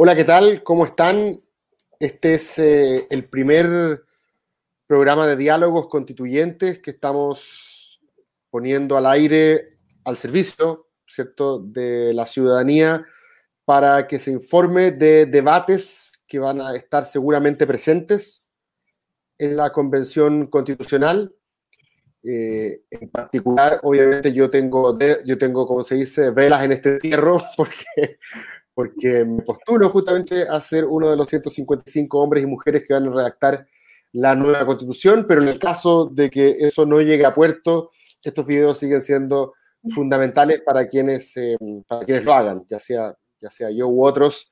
[0.00, 0.62] Hola, ¿qué tal?
[0.62, 1.42] ¿Cómo están?
[1.98, 4.04] Este es eh, el primer
[4.86, 8.00] programa de diálogos constituyentes que estamos
[8.50, 13.04] poniendo al aire al servicio, ¿cierto?, de la ciudadanía
[13.64, 18.52] para que se informe de debates que van a estar seguramente presentes
[19.38, 21.34] en la Convención Constitucional.
[22.22, 27.40] Eh, en particular, obviamente yo tengo, yo tengo, como se dice, velas en este entierro
[27.56, 28.18] porque,
[28.74, 33.08] porque me postulo justamente a ser uno de los 155 hombres y mujeres que van
[33.08, 33.66] a redactar
[34.12, 37.90] la nueva Constitución, pero en el caso de que eso no llegue a puerto,
[38.22, 39.54] estos videos siguen siendo
[39.94, 44.50] fundamentales para quienes, eh, para quienes lo hagan, ya sea, ya sea yo u otros.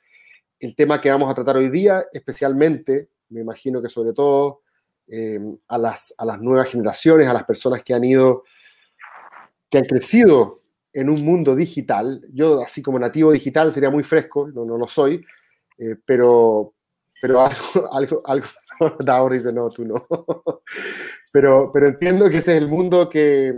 [0.58, 4.62] El tema que vamos a tratar hoy día, especialmente, me imagino que sobre todo
[5.06, 5.38] eh,
[5.68, 8.44] a, las, a las nuevas generaciones, a las personas que han ido,
[9.68, 12.24] que han crecido en un mundo digital.
[12.32, 15.22] Yo, así como nativo digital, sería muy fresco, no, no lo soy,
[15.76, 16.74] eh, pero,
[17.20, 17.40] pero
[17.92, 18.48] algo, algo, algo
[19.00, 20.06] Daur dice, no, tú no.
[21.32, 23.54] pero, pero entiendo que ese es el mundo que,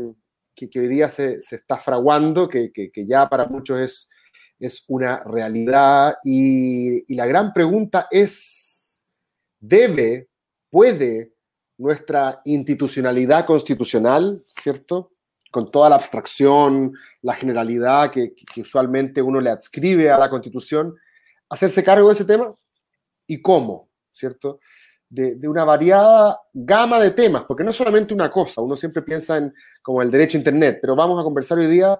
[0.52, 4.10] que, que hoy día se, se, está fraguando, que, que ya para muchos es,
[4.58, 6.16] es una realidad.
[6.24, 9.04] Y, y, la gran pregunta es,
[9.60, 10.28] ¿debe,
[10.70, 11.32] puede
[11.78, 15.12] nuestra institucionalidad constitucional, ¿cierto?
[15.50, 16.92] Con toda la abstracción,
[17.22, 20.94] la generalidad que, usualmente uno le adscribe a la constitución,
[21.48, 22.50] hacerse cargo de ese tema?
[23.26, 23.88] ¿Y cómo?
[24.12, 24.58] ¿Cierto?
[25.08, 29.00] De, de, una variada gama de temas, porque no es solamente una cosa, uno siempre
[29.00, 31.98] piensa en como el derecho a Internet, pero vamos a conversar hoy día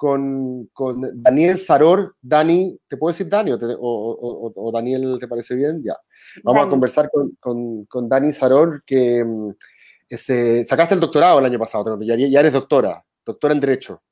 [0.00, 2.16] con, con Daniel Saror.
[2.22, 5.82] Dani, ¿te puedo decir Dani o, te, o, o, o Daniel te parece bien?
[5.84, 5.94] Ya.
[6.42, 6.68] Vamos Dani.
[6.68, 9.22] a conversar con, con, con, Dani Saror, que
[10.08, 14.02] ese, sacaste el doctorado el año pasado, ya, ya eres doctora, doctora en Derecho.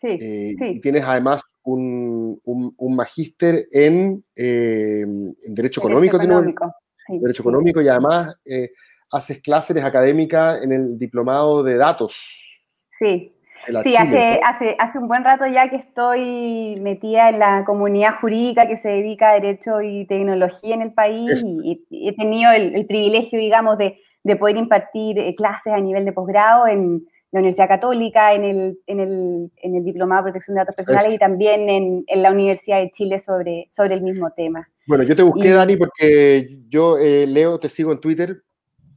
[0.00, 0.64] Sí, eh, sí.
[0.64, 6.18] Y tienes además un, un, un magíster en, eh, en Derecho Económico.
[6.18, 6.74] Derecho económico.
[7.06, 8.70] Sí, derecho económico y además eh,
[9.12, 12.66] haces clases académicas en el diplomado de datos.
[12.98, 13.36] Sí,
[13.82, 18.66] sí hace, hace, hace un buen rato ya que estoy metida en la comunidad jurídica
[18.66, 22.74] que se dedica a derecho y tecnología en el país y, y, he tenido el,
[22.74, 27.38] el privilegio, digamos, de, de, poder impartir eh, clases a nivel de posgrado en la
[27.38, 31.14] Universidad Católica, en el, en el, en el Diplomado de Protección de Datos Personales es.
[31.14, 34.68] y también en, en, la Universidad de Chile sobre, sobre el mismo tema.
[34.86, 38.42] Bueno, yo te busqué, y, Dani, porque yo, eh, Leo, te sigo en Twitter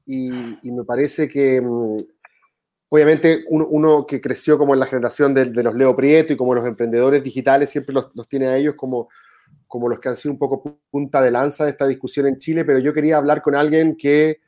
[0.06, 0.31] y,
[0.63, 1.96] y me parece que, um,
[2.94, 6.64] obviamente, uno, que creció como en la generación de, los Leo Prieto y como los
[6.68, 9.09] emprendedores digitales siempre los, tiene a ellos como,
[9.68, 12.64] como los que han sido un poco punta de lanza de esta discusión en Chile,
[12.64, 14.42] pero yo quería hablar con alguien que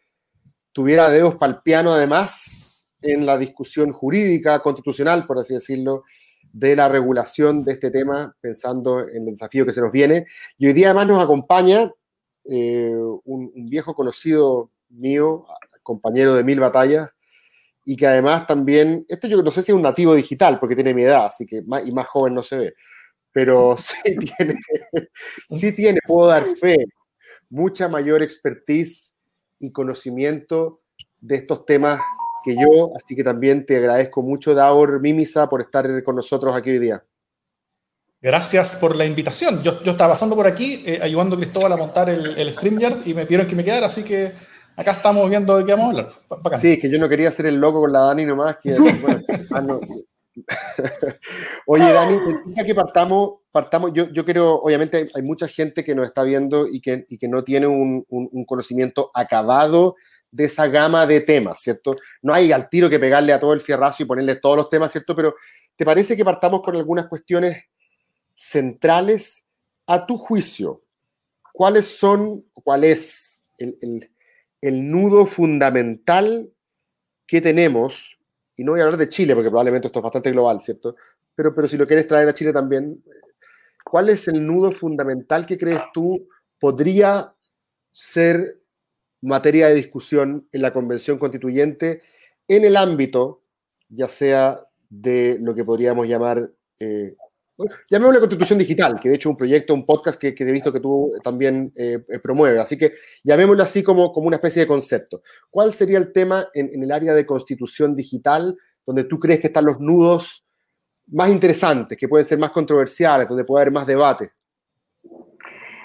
[0.73, 6.03] tuviera dedos para el piano, además, en la discusión jurídica, constitucional, por así decirlo,
[6.53, 10.28] de la regulación de este tema, pensando en el desafío que se nos viene.
[10.59, 11.91] Y hoy día además nos acompaña
[12.44, 15.47] eh, un, viejo conocido mío,
[15.81, 17.09] compañero de mil batallas,
[17.85, 20.94] y que además también, este yo no sé si es un nativo digital, porque tiene
[20.94, 22.73] mi edad, así que más, y más joven no se ve,
[23.31, 24.56] pero sí tiene,
[25.47, 26.78] sí tiene, puedo dar fe,
[27.50, 29.19] mucha mayor expertise
[29.59, 30.81] y conocimiento
[31.22, 32.01] de estos temas
[32.44, 36.72] que yo, así que también te agradezco mucho, Daur Mimisa, por estar con nosotros aquí
[36.72, 37.03] hoy día.
[38.22, 39.62] Gracias por la invitación.
[39.62, 43.06] Yo, yo estaba pasando por aquí eh, ayudando a Cristóbal a montar el, el StreamYard
[43.06, 44.31] y me pidieron que me quedara, así que
[44.75, 46.13] acá estamos viendo de qué vamos a hablar.
[46.41, 46.59] Bacán.
[46.59, 48.57] Sí, que yo no quería ser el loco con la Dani nomás.
[48.57, 49.21] Que, bueno,
[49.63, 49.79] no.
[51.67, 52.17] Oye, Dani,
[52.65, 56.67] que partamos, partamos yo, yo creo, obviamente hay, hay, mucha gente que nos está viendo
[56.67, 59.95] y que, y que no tiene un, un, un conocimiento acabado
[60.31, 61.95] de esa gama de temas, ¿cierto?
[62.21, 64.91] No hay al tiro que pegarle a todo el fierrazo y ponerle todos los temas,
[64.91, 65.15] ¿cierto?
[65.15, 65.35] Pero
[65.75, 67.63] ¿te parece que partamos con algunas cuestiones
[68.33, 69.47] centrales
[69.87, 70.83] a tu juicio?
[71.53, 74.11] ¿Cuáles son, cuál es el, el,
[74.66, 76.52] el nudo fundamental
[77.28, 78.17] que tenemos?
[78.56, 80.96] Y no voy a hablar de Chile, porque probablemente esto es bastante global, ¿cierto?
[81.35, 83.03] Pero, pero si lo quieres traer a Chile también,
[83.84, 86.28] ¿cuál es el nudo fundamental que crees tú
[86.59, 87.34] podría
[87.91, 88.59] ser
[89.22, 92.02] materia de discusión en la Convención Constituyente
[92.47, 93.41] en el ámbito,
[93.90, 94.56] ya sea
[94.90, 97.16] de lo que podríamos llamar, eh,
[97.57, 100.73] bueno, llamémosle Constitución Digital, que de hecho es un proyecto, un podcast que, he visto
[100.73, 102.91] que tú también eh, promueves, así que
[103.23, 105.22] llamémoslo así como, como una especie de concepto.
[105.49, 108.55] ¿Cuál sería el tema en, en el área de Constitución Digital
[108.85, 110.46] donde tú crees que están los nudos
[111.11, 114.31] más interesantes, que pueden ser más controversiales, donde puede haber más debate?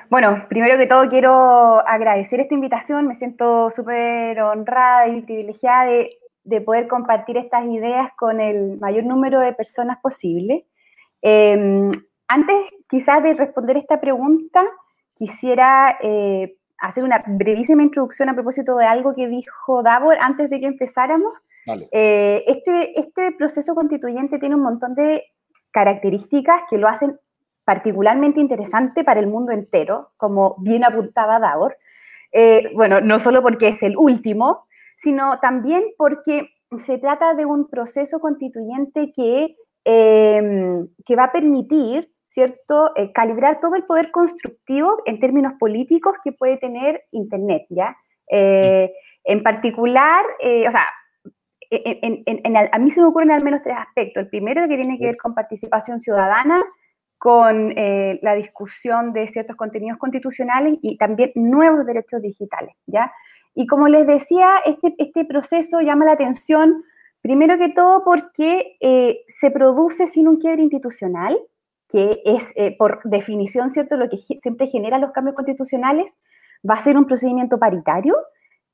[0.08, 6.19] Bueno, primero que todo quiero agradecer esta invitación, me siento súper honrada y privilegiada de,
[6.43, 10.67] de, poder compartir estas ideas con el mayor número de personas posible.
[11.22, 11.90] Eh,
[12.28, 12.56] antes
[12.88, 14.64] quizás de responder esta pregunta,
[15.14, 20.61] quisiera eh, hacer una brevísima introducción a propósito de algo que dijo Davor antes de
[20.61, 21.32] que empezáramos.
[21.93, 25.25] Eh, este, este proceso constituyente tiene un montón de
[25.70, 27.19] características que lo hacen
[27.64, 31.76] particularmente interesante para el mundo entero, como bien apuntaba Davor.
[32.32, 37.69] Eh, bueno, no solo porque es el último, sino también porque se trata de un
[37.69, 45.03] proceso constituyente que, em, que va a permitir, ¿cierto?, eh, calibrar todo el poder constructivo
[45.06, 47.97] en términos políticos que puede tener Internet, ¿ya?
[48.31, 48.93] Eh,
[49.25, 50.25] en particular,
[50.67, 50.87] o sea,
[52.73, 54.23] a mí se me ocurren al menos tres aspectos.
[54.23, 56.62] El primero que tiene que ver con participación ciudadana,
[57.21, 63.12] con eh, la discusión de ciertos contenidos constitucionales y también nuevos derechos digitales, ¿ya?
[63.55, 66.82] Y como les decía, este, este proceso llama la atención,
[67.20, 71.38] primero que todo, porque eh, se produce sin un quiebre institucional,
[71.88, 76.12] que es eh, por definición, ¿cierto?, lo que siempre genera los cambios constitucionales,
[76.69, 78.17] va a ser un procedimiento paritario,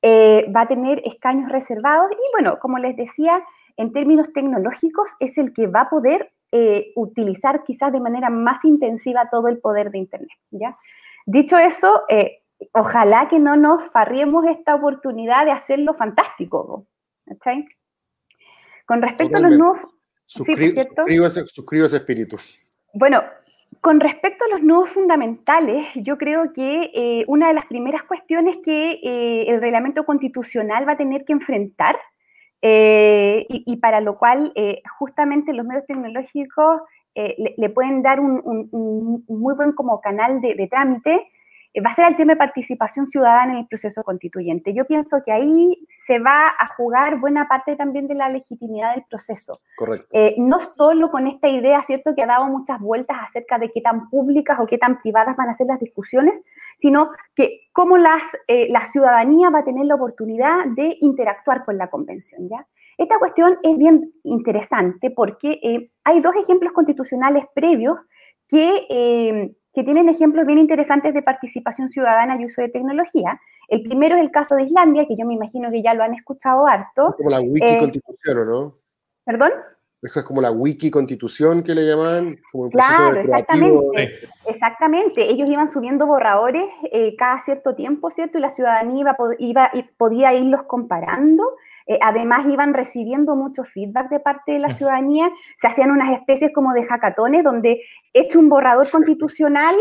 [0.03, 3.43] va a tener escaños reservados y, bueno, como les decía,
[3.77, 8.63] en términos tecnológicos, es el que va a poder eh, utilizar quizás de manera más
[8.63, 10.37] intensiva todo el poder de Internet.
[10.49, 10.77] ¿ya?
[11.25, 12.41] Dicho eso, eh,
[12.73, 16.85] ojalá que no nos farriemos esta oportunidad de hacerlo fantástico.
[18.87, 19.79] Con respecto a los nuevos...
[20.25, 21.25] suscribo,
[21.85, 22.37] ese, espíritu.
[22.93, 23.21] Bueno,
[23.81, 28.57] con respecto a los nuevos fundamentales, yo creo que eh, una de las primeras cuestiones
[28.65, 31.95] que el reglamento constitucional va a tener que enfrentar
[32.61, 36.81] eh, y, para lo cual eh, justamente los medios tecnológicos
[37.13, 41.27] eh, le, pueden dar un, muy buen como canal de, trámite,
[41.85, 44.73] va a ser el tema de participación ciudadana en el proceso constituyente.
[44.73, 49.05] Yo pienso que ahí se va a jugar buena parte también de la legitimidad del
[49.09, 49.59] proceso.
[49.77, 50.07] Correcto.
[50.37, 54.09] no solo con esta idea, ¿cierto?, que ha dado muchas vueltas acerca de qué tan
[54.09, 56.41] públicas o qué tan privadas van a ser las discusiones,
[56.77, 61.77] sino que cómo las, eh, la ciudadanía va a tener la oportunidad de interactuar con
[61.77, 62.47] la convención.
[62.49, 62.67] ¿ya?
[62.97, 67.97] Esta cuestión es bien interesante porque eh, hay dos ejemplos constitucionales previos
[68.47, 73.39] que, eh, que tienen ejemplos bien interesantes de participación ciudadana y uso de tecnología.
[73.67, 76.15] El primero es el caso de Islandia, que yo me imagino que ya lo han
[76.15, 77.13] escuchado harto.
[77.15, 78.75] Como la wiki constitución, no?
[79.23, 79.51] ¿Perdón?
[80.01, 82.39] Eso es como la wiki constitución que le llaman.
[82.71, 84.19] claro, exactamente.
[84.47, 85.29] Exactamente.
[85.29, 88.39] Ellos iban subiendo borradores eh, cada cierto tiempo, ¿cierto?
[88.39, 91.43] Y la ciudadanía iba, iba, podía irlos comparando.
[91.87, 95.31] Eh, además, iban recibiendo mucho feedback de parte de la ciudadanía.
[95.57, 97.81] Se hacían unas especies como de hackatones donde
[98.13, 99.75] hecho un borrador constitucional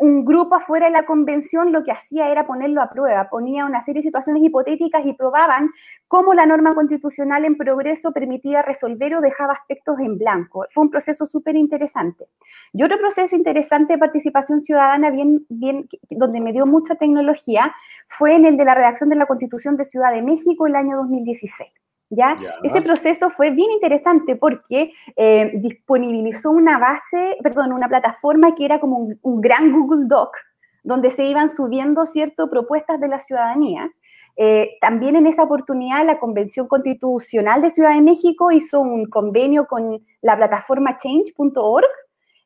[0.00, 3.80] un, grupo afuera de la convención lo que hacía era ponerlo a prueba, ponía una
[3.80, 5.70] serie de situaciones hipotéticas y probaban
[6.08, 10.66] cómo la norma constitucional en progreso permitía resolver o dejaba aspectos en blanco.
[10.74, 12.26] Fue un proceso súper interesante.
[12.72, 17.72] Y otro proceso interesante de participación ciudadana, bien, bien, donde me dio mucha tecnología,
[18.08, 20.96] fue en el de la redacción de la Constitución de Ciudad de México el año
[20.96, 21.70] 2016.
[22.10, 22.38] ¿Ya?
[22.62, 28.80] Ese proceso fue bien interesante porque eh, disponibilizó una base, perdón, una plataforma que era
[28.80, 30.36] como un, gran Google Doc,
[30.82, 33.90] donde se iban subiendo, ¿cierto?, propuestas de la ciudadanía.
[34.36, 39.66] Eh, también en esa oportunidad la Convención Constitucional de Ciudad de México hizo un convenio
[39.66, 41.88] con la plataforma change.org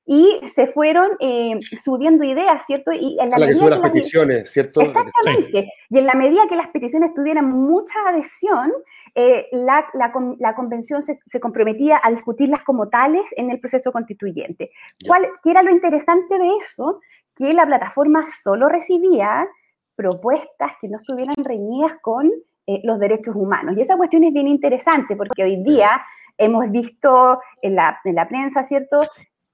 [0.05, 2.93] y se fueron eh, subiendo ideas, ¿cierto?
[2.93, 4.81] Y en la, la que sube las peticiones, ¿cierto?
[4.81, 5.73] Exactamente.
[5.91, 8.73] Y en la medida que las peticiones tuvieran mucha adhesión,
[9.15, 14.71] eh, la, la, convención se, se, comprometía a discutirlas como tales en el proceso constituyente.
[15.07, 17.01] ¿Cuál, ¿Qué era lo interesante de eso?
[17.37, 19.47] Que la plataforma solo recibía
[19.95, 22.31] propuestas que no estuvieran reñidas con
[22.67, 23.77] eh, los derechos humanos.
[23.77, 26.03] Y esa cuestión es bien interesante porque hoy día
[26.39, 28.99] hemos visto en la, en la prensa, ¿cierto?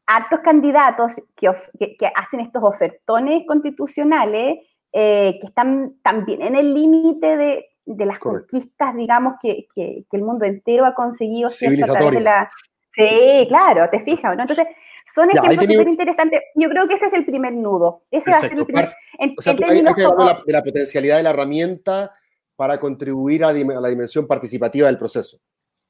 [0.09, 1.51] Hartos candidatos que,
[1.99, 4.59] que, hacen estos ofertones constitucionales
[4.91, 10.23] eh, que están también en el límite de, de, las conquistas, digamos, que, que, el
[10.23, 12.51] mundo entero ha conseguido a través de la...
[12.91, 14.43] Sí, claro, te fijas, ¿no?
[14.43, 14.67] Entonces,
[15.15, 16.41] son ejemplos súper interesantes.
[16.55, 18.05] Yo creo que ese es el primer nudo.
[18.11, 18.93] Ese va a ser el primer...
[19.19, 22.13] En, o sea, tú, de, la, de la potencialidad de la herramienta
[22.57, 25.39] para contribuir a, a la dimensión participativa del proceso.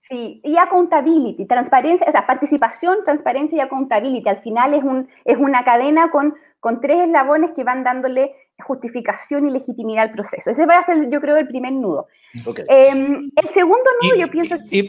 [0.08, 4.26] Sí, y accountability, transparencia, o sea, participación, transparencia y accountability.
[4.28, 8.34] Al final es, un, es una cadena con, con tres eslabones que van dándole
[8.64, 10.50] justificación y legitimidad al proceso.
[10.50, 12.08] Ese va a ser, yo creo, el primer nudo.
[12.68, 14.56] Em, el segundo nudo, yo pienso...
[14.70, 14.82] Y,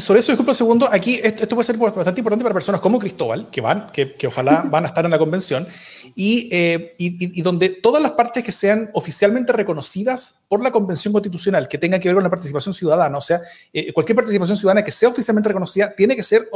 [0.00, 3.50] sobre eso, disculpa un segundo, aquí esto, puede ser bastante importante para personas como Cristóbal,
[3.50, 5.66] que van, que, que ojalá van a estar en la convención,
[6.16, 11.78] eh, y, donde todas las partes que sean oficialmente reconocidas por la Convención Constitucional, que
[11.78, 13.40] tengan que ver con la participación ciudadana, o sea,
[13.72, 16.48] eh, cualquier participación ciudadana que sea oficialmente reconocida, tiene que ser...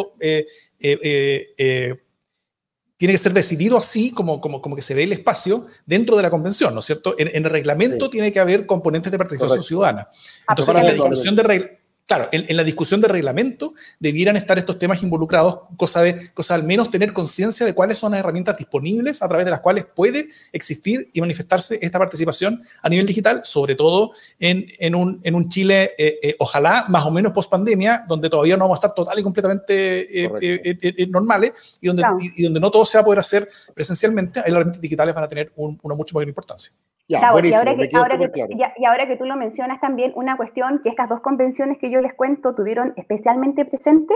[3.01, 6.23] Tiene que ser decidido así como, como, como que se dé el espacio dentro de
[6.23, 7.15] la convención, ¿no es cierto?
[7.17, 10.11] En, el reglamento tiene que haber componentes de participación ciudadana.
[10.47, 11.80] Entonces, en la discusión de reglamento
[12.11, 16.65] Claro, en, la discusión de reglamento debieran estar estos temas involucrados, cosa de, cosa al
[16.65, 20.27] menos tener conciencia de cuáles son las herramientas disponibles a través de las cuales puede
[20.53, 25.49] existir y manifestarse esta participación a nivel digital, sobre todo en, en, un, en un,
[25.49, 28.93] Chile, eh, eh, ojalá más o menos post pandemia, donde todavía no vamos a estar
[28.93, 32.03] total y completamente eh, normales y donde,
[32.37, 35.23] y, donde no todo se va a poder hacer presencialmente, ahí las herramientas digitales van
[35.23, 36.73] a tener una mucho mayor importancia
[37.11, 42.01] y, ahora que, tú lo mencionas también, una cuestión que estas dos convenciones que yo
[42.01, 44.15] les cuento tuvieron especialmente presente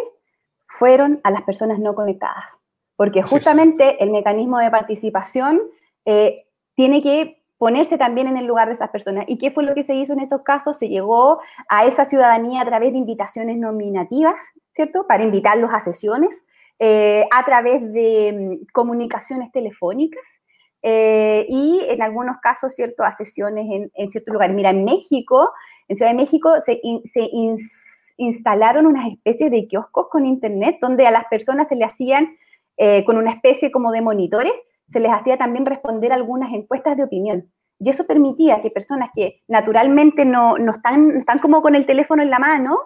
[0.66, 2.50] fueron a las personas no conectadas,
[2.96, 5.60] porque justamente el mecanismo de participación
[6.04, 9.24] eh, tiene que ponerse también en el lugar de esas personas.
[9.26, 10.78] ¿Y qué fue lo que se hizo en esos casos?
[10.78, 14.36] Se llegó a esa ciudadanía a través de invitaciones nominativas,
[14.72, 15.06] ¿cierto?
[15.06, 16.44] Para invitarlos a sesiones,
[16.78, 20.22] eh, a través de mm, comunicaciones telefónicas,
[20.86, 24.54] eh, y en algunos casos, ¿cierto?, a sesiones en, en ciertos lugares.
[24.54, 25.50] Mira, en México,
[25.88, 26.78] en Ciudad de México, se,
[27.10, 27.30] se
[28.18, 32.36] instalaron unas especies de kioscos con internet donde a las personas se le hacían,
[32.76, 34.52] eh, con una especie como de monitores,
[34.86, 37.50] se les hacía también responder algunas encuestas de opinión.
[37.80, 42.22] Y eso permitía que personas que naturalmente no, no están, están como con el teléfono
[42.22, 42.78] en la mano,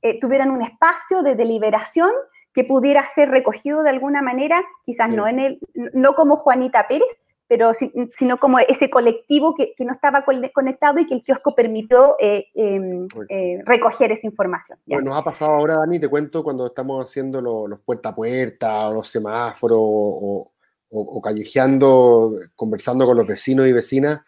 [0.00, 2.10] eh, tuvieran un espacio de deliberación
[2.54, 5.60] que pudiera ser recogido de alguna manera, quizás no, en el,
[5.94, 7.08] no como Juanita Pérez,
[7.52, 12.46] pero sino como ese colectivo que, no estaba conectado y que el kiosco permitió eh,
[12.54, 14.78] em, eh, recoger esa información.
[14.86, 18.88] Bueno, nos ha pasado ahora, Dani, te cuento, cuando estamos haciendo los, puerta a puerta,
[18.88, 24.22] o los semáforos, o, callejeando, conversando con los vecinos y vecinas,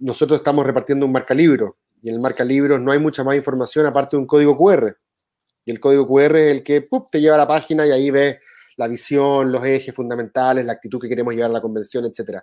[0.00, 3.36] nosotros estamos repartiendo un marca libro, y en el marca libros no hay mucha más
[3.36, 4.94] información aparte de un código QR.
[5.64, 8.36] Y el código QR es el que te lleva a la página y ahí ves
[8.76, 12.40] la visión, los ejes fundamentales, la actitud que queremos llevar a la convención, etc.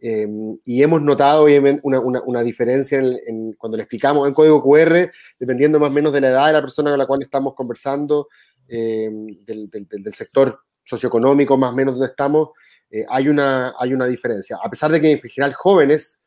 [0.00, 1.46] Em, y hemos notado
[1.82, 6.20] una, una, diferencia en, cuando le explicamos en código QR, dependiendo más o menos de
[6.20, 8.28] la edad de la persona con la cual estamos conversando,
[8.68, 12.50] em, del, del, sector socioeconómico más o menos donde estamos,
[12.90, 14.58] eh, hay, una, hay una diferencia.
[14.62, 16.20] A pesar de que en general jóvenes,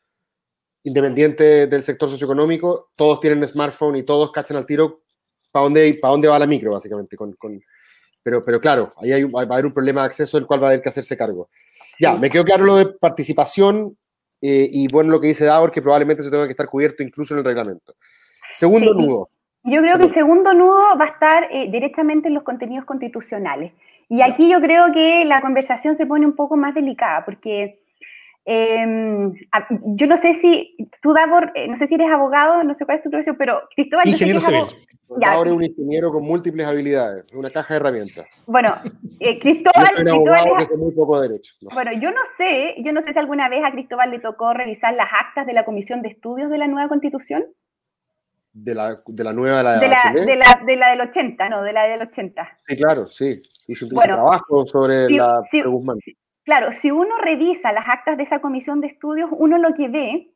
[0.84, 5.02] independientes del sector socioeconómico, todos tienen smartphone y todos cachan al tiro
[5.50, 7.36] para dónde, para dónde va la micro, básicamente, con,
[8.22, 10.66] pero, pero claro, ahí hay, va a haber un problema de acceso del cual va
[10.66, 11.48] a haber que hacerse cargo.
[11.98, 13.96] Ya, me quedó claro lo de participación
[14.40, 17.34] eh, y bueno, lo que dice Davor, que probablemente se tenga que estar cubierto incluso
[17.34, 17.94] en el reglamento.
[18.52, 19.28] Segundo nudo.
[19.64, 23.72] Yo creo que el segundo nudo va a estar eh, directamente en los contenidos constitucionales.
[24.08, 27.80] Y aquí yo creo que la conversación se pone un poco más delicada, porque
[28.44, 29.32] em,
[29.94, 32.98] yo no sé si tú, Davor, eh, no sé si eres abogado, no sé cuál
[32.98, 34.08] es tu profesión, pero Cristóbal.
[34.08, 34.62] Ingeniero civil.
[35.24, 38.26] Ahora es un ingeniero con múltiples habilidades, una caja de herramientas.
[38.46, 38.74] Bueno,
[39.20, 40.04] eh, Cristóbal,
[40.76, 41.54] muy poco derecho.
[41.72, 44.94] Bueno, yo no sé, yo no sé si alguna vez a Cristóbal le tocó revisar
[44.94, 47.46] las actas de la Comisión de Estudios de la nueva Constitución.
[48.54, 51.48] De la, de la nueva de la, de la, de la, de la del 80,
[51.48, 52.58] no, de la del 80.
[52.66, 53.40] Sí, claro, sí.
[53.66, 55.96] Hizo un trabajo sobre la Guzmán.
[56.44, 60.31] claro, si uno revisa las actas de esa comisión de estudios, uno lo que ve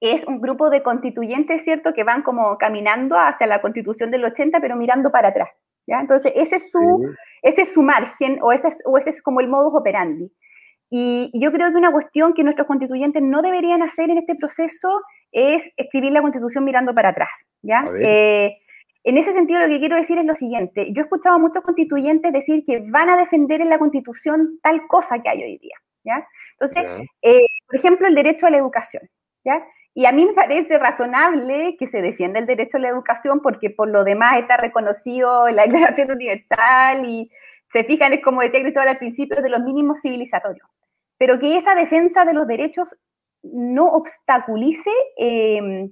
[0.00, 4.60] es un grupo de constituyentes, ¿cierto?, que van como caminando hacia la constitución del 80,
[4.60, 5.48] pero mirando para atrás.
[5.86, 6.00] ¿ya?
[6.00, 9.40] Entonces, ese es su, ese es su margen o ese es, o ese es como
[9.40, 10.30] el modus operandi.
[10.90, 15.02] Y, yo creo que una cuestión que nuestros constituyentes no deberían hacer en este proceso
[15.32, 17.44] es escribir la constitución mirando para atrás.
[17.62, 17.84] ¿ya?
[18.00, 18.56] Eh,
[19.04, 20.92] en ese sentido, lo que quiero decir es lo siguiente.
[20.92, 24.86] Yo he escuchado a muchos constituyentes decir que van a defender en la constitución tal
[24.86, 25.76] cosa que hay hoy día.
[26.04, 26.26] ¿ya?
[26.52, 29.02] Entonces, eh, por ejemplo, el derecho a la educación.
[29.44, 29.62] ¿ya?
[29.98, 33.68] Y a mí me parece razonable que se defienda el derecho a la educación porque
[33.68, 37.28] por lo demás está reconocido en la Declaración Universal y
[37.72, 40.68] se fijan, es como decía Cristóbal al principio, de los mínimos civilizatorios.
[41.16, 42.94] Pero que esa defensa de los derechos
[43.42, 45.90] no obstaculice, em,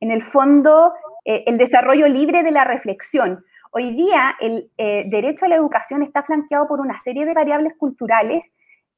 [0.00, 0.94] en el fondo,
[1.26, 3.44] eh, el desarrollo libre de la reflexión.
[3.70, 7.74] Hoy día el eh, derecho a la educación está flanqueado por una serie de variables
[7.76, 8.44] culturales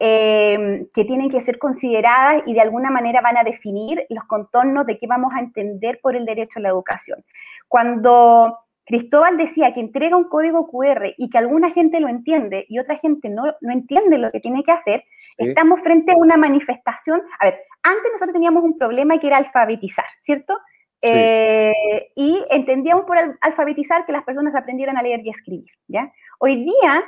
[0.00, 4.86] eh, que tienen que ser consideradas y de alguna manera van a definir los contornos
[4.86, 7.24] de qué vamos a entender por el derecho a la educación.
[7.68, 12.78] Cuando Cristóbal decía que entrega un código QR y que alguna gente lo entiende y
[12.78, 15.04] otra gente no, no entiende lo que tiene que hacer,
[15.38, 17.22] estamos frente a una manifestación.
[17.40, 20.58] A ver, antes nosotros teníamos un problema que era alfabetizar, ¿cierto?
[21.00, 21.72] Eh,
[22.14, 26.12] y entendíamos por alfabetizar que las personas aprendieran a leer y escribir, ¿ya?
[26.38, 27.04] Hoy día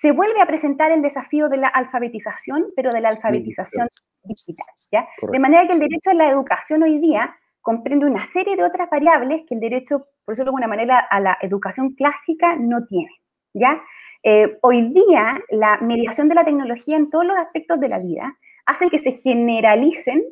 [0.00, 3.88] se vuelve a presentar el desafío de la alfabetización, pero de la alfabetización
[4.22, 5.08] digital, ¿ya?
[5.20, 8.88] De manera que el derecho a la educación hoy día comprende una serie de otras
[8.90, 13.10] variables que el derecho, por decirlo de alguna manera, a la educación clásica no tiene,
[13.54, 13.82] ¿ya?
[14.22, 18.36] Eh, hoy día, la mediación de la tecnología en todos los aspectos de la vida
[18.66, 20.22] hace que se generalicen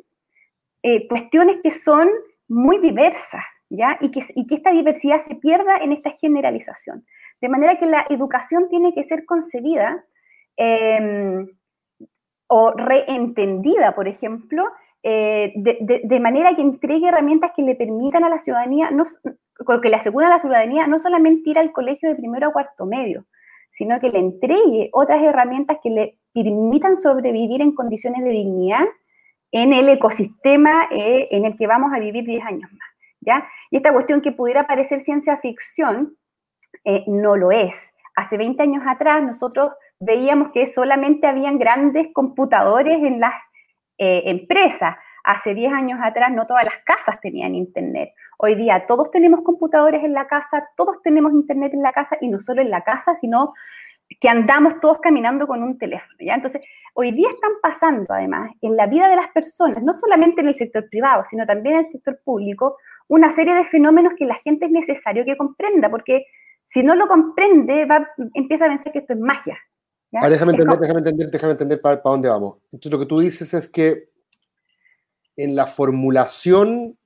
[0.83, 2.09] eh, cuestiones que son
[2.47, 3.97] muy diversas, ¿ya?
[3.99, 7.05] Y que, y que esta diversidad se pierda en esta generalización.
[7.41, 10.03] De manera que la educación tiene que ser concebida
[10.55, 11.47] em,
[12.47, 14.65] o reentendida, por ejemplo,
[15.03, 19.03] eh, de, manera que entregue herramientas que le permitan a la ciudadanía, no,
[19.81, 22.85] que le aseguren a la ciudadanía no solamente ir al colegio de primero a cuarto
[22.85, 23.25] medio,
[23.69, 28.85] sino que le entregue otras herramientas que le permitan sobrevivir en condiciones de dignidad
[29.51, 32.89] en el ecosistema eh, en el que vamos a vivir 10 años más.
[33.21, 33.47] ¿ya?
[33.71, 36.17] Y esta cuestión que pudiera parecer ciencia ficción,
[36.83, 37.75] eh, no lo es.
[38.15, 43.33] Hace 20 años atrás nosotros veíamos que solamente habían grandes computadores en las
[43.97, 44.95] eh, empresas.
[45.23, 48.11] Hace 10 años atrás no todas las casas tenían internet.
[48.37, 52.27] Hoy día todos tenemos computadores en la casa, todos tenemos internet en la casa y
[52.27, 53.53] no solo en la casa, sino
[54.21, 56.35] que andamos todos caminando con un teléfono, ¿ya?
[56.35, 56.61] Entonces,
[56.93, 60.55] hoy día están pasando, además, en la vida de las personas, no solamente en el
[60.55, 64.65] sector privado, sino también en el sector público, una serie de fenómenos que la gente
[64.65, 66.25] es necesario que comprenda, porque
[66.69, 69.57] si no lo comprende, va, empieza a pensar que esto es magia.
[70.11, 72.57] déjame, entender, déjame entender, déjame entender para, dónde vamos.
[72.65, 74.09] Entonces, lo que tú dices es que
[75.35, 76.97] en la formulación,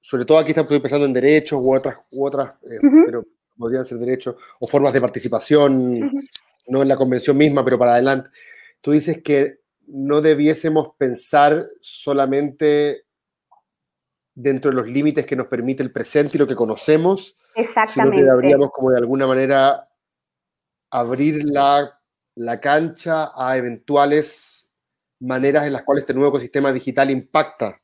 [0.00, 3.24] sobre todo aquí estamos pensando en derechos u otras, u otras eh, pero
[3.56, 6.00] podrían ser derechos o formas de participación,
[6.68, 8.30] no en la convención misma, pero para adelante.
[8.80, 13.07] Tú dices que no debiésemos pensar solamente
[14.40, 18.18] dentro de los límites que nos permite el presente y lo que conocemos, Exactamente.
[18.18, 19.88] sino que deberíamos como de alguna manera
[20.90, 22.00] abrir la,
[22.36, 24.70] la cancha a eventuales
[25.18, 27.80] maneras en las cuales este nuevo ecosistema digital impacta.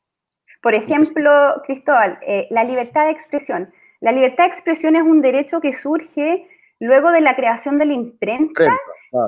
[0.61, 3.73] Por ejemplo, Cristóbal, eh, la libertad de expresión.
[3.99, 6.47] La libertad de expresión es un derecho que surge
[6.79, 8.79] luego de la creación de la imprenta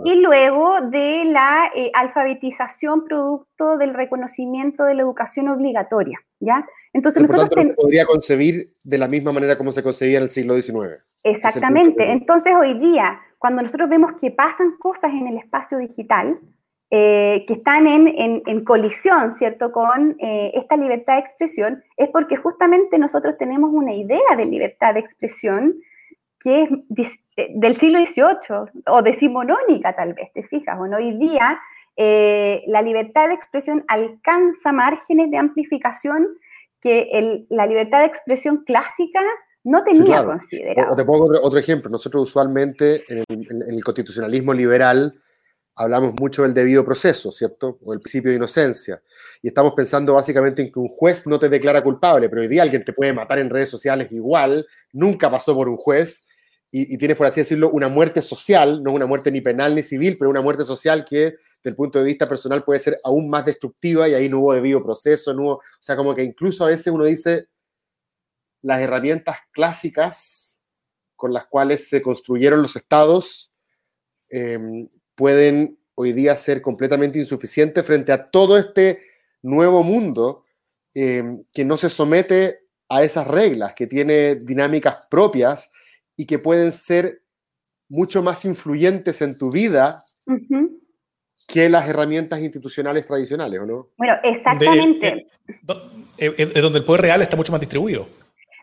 [0.03, 6.65] y luego de la eh, alfabetización producto del reconocimiento de la educación obligatoria, ¿ya?
[6.93, 10.55] Entonces nosotros se podría concebir de la misma manera como se concebía en el siglo
[10.55, 11.03] XIX.
[11.23, 12.11] Exactamente.
[12.11, 16.39] Entonces hoy día, cuando nosotros vemos que pasan cosas en el espacio digital,
[16.89, 22.97] eh, que están en, colisión, ¿cierto?, con eh, esta libertad de expresión, es porque justamente
[22.97, 25.75] nosotros tenemos una idea de libertad de expresión
[26.39, 26.69] que es
[27.37, 30.77] del siglo XVIII o decimonónica tal vez, ¿te fijas?
[30.77, 31.59] Bueno, hoy día
[31.97, 36.27] la libertad de expresión alcanza márgenes de amplificación
[36.81, 39.21] que la libertad de expresión clásica
[39.63, 40.93] no tenía considerado.
[40.93, 41.89] O, te pongo otro, ejemplo.
[41.89, 45.19] Nosotros usualmente en el constitucionalismo liberal
[45.75, 47.79] hablamos mucho del debido proceso, ¿cierto?
[47.83, 49.01] O el principio de inocencia.
[49.41, 52.61] Y estamos pensando básicamente en que un juez no te declara culpable, pero hoy día
[52.61, 56.26] alguien te puede matar en redes sociales igual, nunca pasó por un juez,
[56.69, 60.17] y, tienes, por así decirlo, una muerte social, no una muerte ni penal ni civil,
[60.17, 63.45] pero una muerte social que, desde el punto de vista personal, puede ser aún más
[63.45, 66.67] destructiva y ahí no hubo debido proceso, no hubo, o sea, como que incluso a
[66.67, 67.47] veces uno dice
[68.61, 70.61] las herramientas clásicas
[71.15, 73.49] con las cuales se construyeron los estados,
[74.29, 74.59] eh,
[75.15, 79.01] pueden hoy día ser completamente insuficientes frente a todo este
[79.41, 80.43] nuevo mundo
[80.93, 85.71] eh, que no se somete a esas reglas, que tiene dinámicas propias
[86.17, 87.21] y que pueden ser
[87.87, 90.03] mucho más influyentes en tu vida
[91.47, 93.87] que las herramientas institucionales tradicionales, ¿o no?
[93.97, 95.27] Bueno, exactamente.
[96.17, 98.07] Es donde el poder real está mucho más distribuido.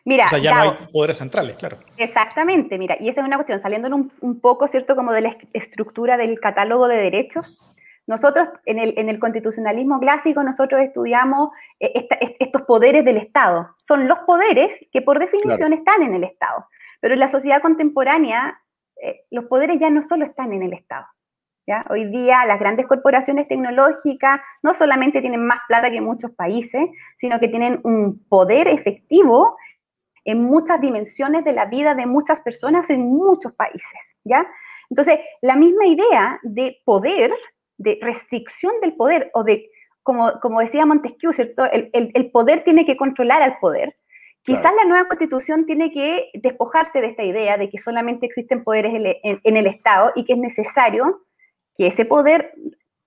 [0.05, 1.79] Mira, o sea, ya no hay poderes centrales, claro.
[1.97, 3.89] Exactamente, mira, y esa es una cuestión, saliendo
[4.21, 7.59] un, poco, ¿cierto?, como de la estructura del catálogo de derechos.
[8.07, 12.07] Nosotros, en el, en el constitucionalismo clásico, nosotros estudiamos eh,
[12.39, 13.71] estos poderes del Estado.
[13.79, 16.67] Son los poderes que por definición están en el Estado.
[17.05, 18.59] Pero en la sociedad contemporánea,
[18.97, 21.05] eh, los poderes ya no solo están en el Estado.
[21.67, 21.85] ¿ya?
[21.91, 26.89] Hoy día las grandes corporaciones tecnológicas no solamente tienen más plata que muchos países,
[27.19, 29.55] sino que tienen un poder efectivo
[30.25, 34.47] en muchas dimensiones de la vida de muchas personas en muchos países, ¿ya?
[34.89, 37.35] Entonces, la misma idea de poder,
[37.77, 39.69] de restricción del poder, o de,
[40.03, 41.67] como, como decía Montesquieu, ¿cierto?
[41.71, 43.95] El, el, poder tiene que controlar al poder,
[44.45, 48.93] Quizás la nueva constitución tiene que despojarse de esta idea de que solamente existen poderes
[49.23, 51.23] en, el Estado y que es necesario
[51.79, 52.53] que ese poder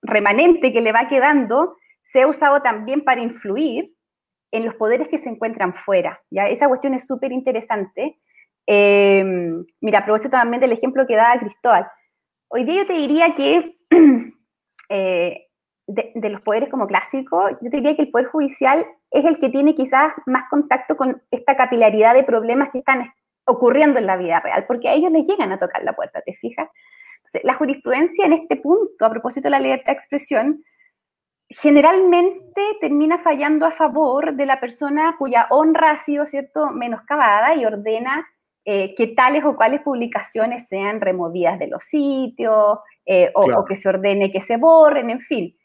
[0.02, 3.94] remanente que le va quedando sea usado también para influir
[4.50, 6.20] en los poderes que se encuentran fuera.
[6.28, 6.48] ¿ya?
[6.48, 8.18] Esa cuestión es súper interesante.
[8.66, 9.24] Eh,
[9.80, 11.86] mira, a propósito también del ejemplo que daba Cristóbal.
[12.48, 13.76] Hoy día yo te diría que
[14.88, 15.47] eh,
[15.88, 19.74] de, los poderes como clásicos, yo diría que el Poder Judicial es el que tiene
[19.74, 23.10] quizás más contacto con esta capilaridad de problemas que están
[23.46, 26.34] ocurriendo en la vida real, porque a ellos les llegan a tocar la puerta, ¿te
[26.34, 26.68] fijas?
[27.42, 30.64] la jurisprudencia en este punto, a propósito de la libertad de expresión,
[31.50, 37.66] generalmente termina fallando a favor de la persona cuya honra ha sido, ¿cierto?, menoscabada y
[37.66, 38.26] ordena
[38.64, 43.88] eh, que tales o cuales publicaciones sean removidas de los sitios eh, o, que se
[43.88, 45.56] ordene que se borren, en fin.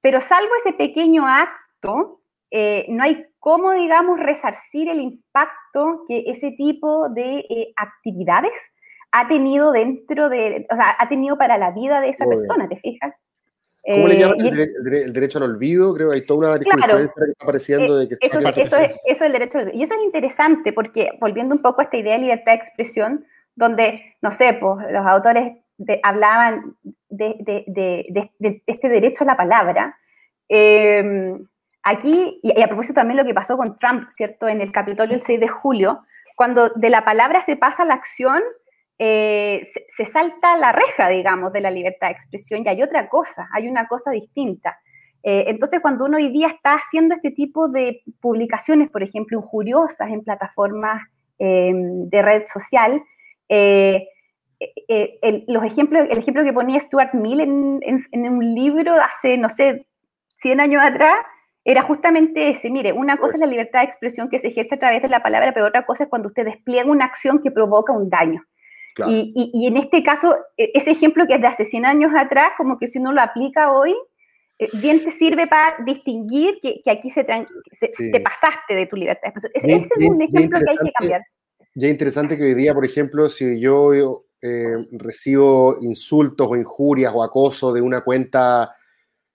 [0.00, 6.52] Pero salvo ese pequeño acto, eh, no hay cómo, digamos, resarcir el impacto que ese
[6.52, 8.52] tipo de eh, actividades
[9.10, 12.76] ha tenido dentro de, o sea, ha tenido para la vida de esa persona, ¿te
[12.76, 13.14] fijas?
[13.82, 15.94] ¿Cómo le eh, llaman el, derecho al olvido?
[15.94, 18.96] Creo que hay toda una claro, que está apareciendo de que eso, eso, es, eso
[19.06, 19.78] es el derecho al olvido.
[19.78, 23.24] Y eso es interesante porque, volviendo un poco a esta idea de libertad de expresión,
[23.54, 25.56] donde, no sé, pues los autores
[26.02, 26.76] hablaban
[27.08, 28.06] de,
[28.66, 29.96] este derecho a la palabra.
[30.48, 31.46] Em,
[31.82, 34.48] aquí, y, a propósito también lo que pasó con Trump, ¿cierto?
[34.48, 36.00] En el Capitolio el 6 de julio,
[36.36, 38.42] cuando de la palabra se pasa a la acción,
[38.98, 43.48] eh, se, salta la reja, digamos, de la libertad de expresión y hay otra cosa,
[43.52, 44.78] hay una cosa distinta.
[45.22, 50.10] Eh, entonces, cuando uno hoy día está haciendo este tipo de publicaciones, por ejemplo, injuriosas
[50.10, 51.02] en plataformas
[51.38, 53.02] em, de red social,
[53.48, 54.08] eh,
[54.60, 57.80] eh, el, los ejemplos, el ejemplo que ponía Stuart Mill en,
[58.12, 59.86] un libro hace, no sé,
[60.38, 61.14] 100 años atrás,
[61.64, 62.70] era justamente ese.
[62.70, 65.22] Mire, una cosa es la libertad de expresión que se ejerce a través de la
[65.22, 68.42] palabra, pero otra cosa es cuando usted despliega una acción que provoca un daño.
[69.06, 72.78] Y, en este caso, e, ese ejemplo que es de hace 100 años atrás, como
[72.80, 73.94] que si uno lo aplica hoy,
[74.58, 79.28] eh, bien te sirve para distinguir que, aquí se, te pasaste de tu libertad de
[79.28, 79.52] expresión.
[79.54, 81.22] Ese, es un ejemplo que hay que cambiar.
[81.74, 87.22] Ya interesante que hoy día, por ejemplo, si yo eh, recibo insultos o injurias o
[87.22, 88.74] acoso de una cuenta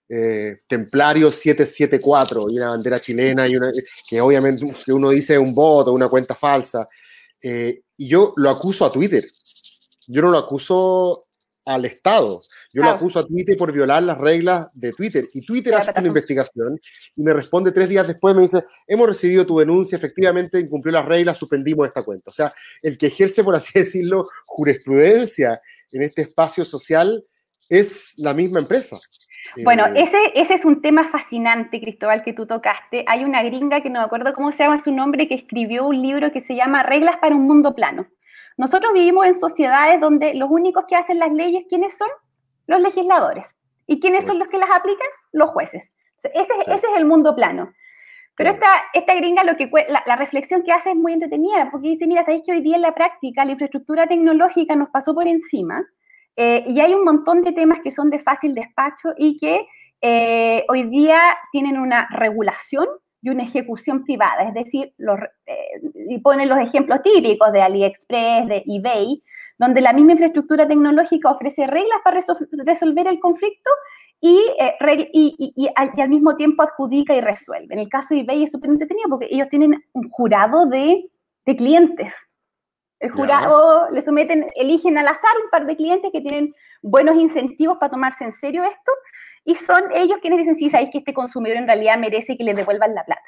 [0.08, 3.72] eh, Templario 774 y una bandera chilena y una,
[4.08, 6.88] que obviamente que uno dice un voto, una cuenta falsa.
[7.42, 9.24] Eh, y yo lo acuso a Twitter.
[10.06, 11.26] Yo no lo acuso
[11.64, 12.42] al Estado.
[12.74, 15.28] Yo lo acuso a Twitter por violar las reglas de Twitter.
[15.32, 16.80] Y Twitter hace una investigación
[17.14, 21.04] y me responde tres días después, me dice, hemos recibido tu denuncia, efectivamente incumplió las
[21.04, 22.30] reglas, suspendimos esta cuenta.
[22.30, 25.60] O sea, el que ejerce, por así decirlo, jurisprudencia
[25.92, 27.24] en este espacio social
[27.68, 28.98] es la misma empresa.
[29.62, 33.04] Bueno, eh, ese, ese es un tema fascinante, Cristóbal, que tú tocaste.
[33.06, 36.02] Hay una gringa que no me acuerdo cómo se llama su nombre, que escribió un
[36.02, 38.08] libro que se llama Reglas para un Mundo Plano.
[38.56, 42.08] Nosotros vivimos en sociedades donde los únicos que hacen las leyes, ¿quiénes son?
[42.66, 43.54] Los legisladores.
[43.86, 45.08] ¿Y quiénes son los que las aplican?
[45.32, 45.90] Los jueces.
[46.16, 47.72] ese, es el mundo plano.
[48.36, 52.06] Pero esta, esta gringa, lo que, la, reflexión que hace es muy entretenida, porque dice,
[52.06, 55.84] mira, sabéis que hoy día en la práctica la infraestructura tecnológica nos pasó por encima
[56.36, 59.66] eh, y hay un montón de temas que son de fácil despacho y que
[60.00, 61.20] eh, hoy día
[61.52, 62.86] tienen una regulación
[63.22, 68.48] y una ejecución privada, es decir, los, eh, y ponen los ejemplos típicos de AliExpress,
[68.48, 69.22] de eBay,
[69.58, 72.20] donde la misma infraestructura tecnológica ofrece reglas para
[72.64, 73.70] resolver el conflicto
[74.26, 77.74] eh, y, y, al mismo tiempo adjudica y resuelve.
[77.74, 81.04] En el caso de eBay es súper entretenido porque ellos tienen un jurado de,
[81.44, 82.14] clientes.
[83.00, 87.76] El jurado le someten, eligen al azar un par de clientes que tienen buenos incentivos
[87.76, 88.92] para tomarse en serio esto
[89.44, 92.54] y son ellos quienes dicen, sí, sabéis que este consumidor en realidad merece que le
[92.54, 93.20] devuelvan la plata.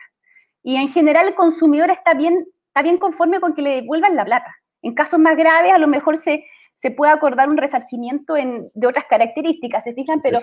[0.63, 4.25] Y en general el consumidor está bien, está bien conforme con que le devuelvan la
[4.25, 4.57] plata.
[4.87, 6.47] En casos más graves, a lo mejor se,
[6.77, 10.21] se puede acordar un resarcimiento de otras características, ¿se fijan?
[10.23, 10.39] Pero,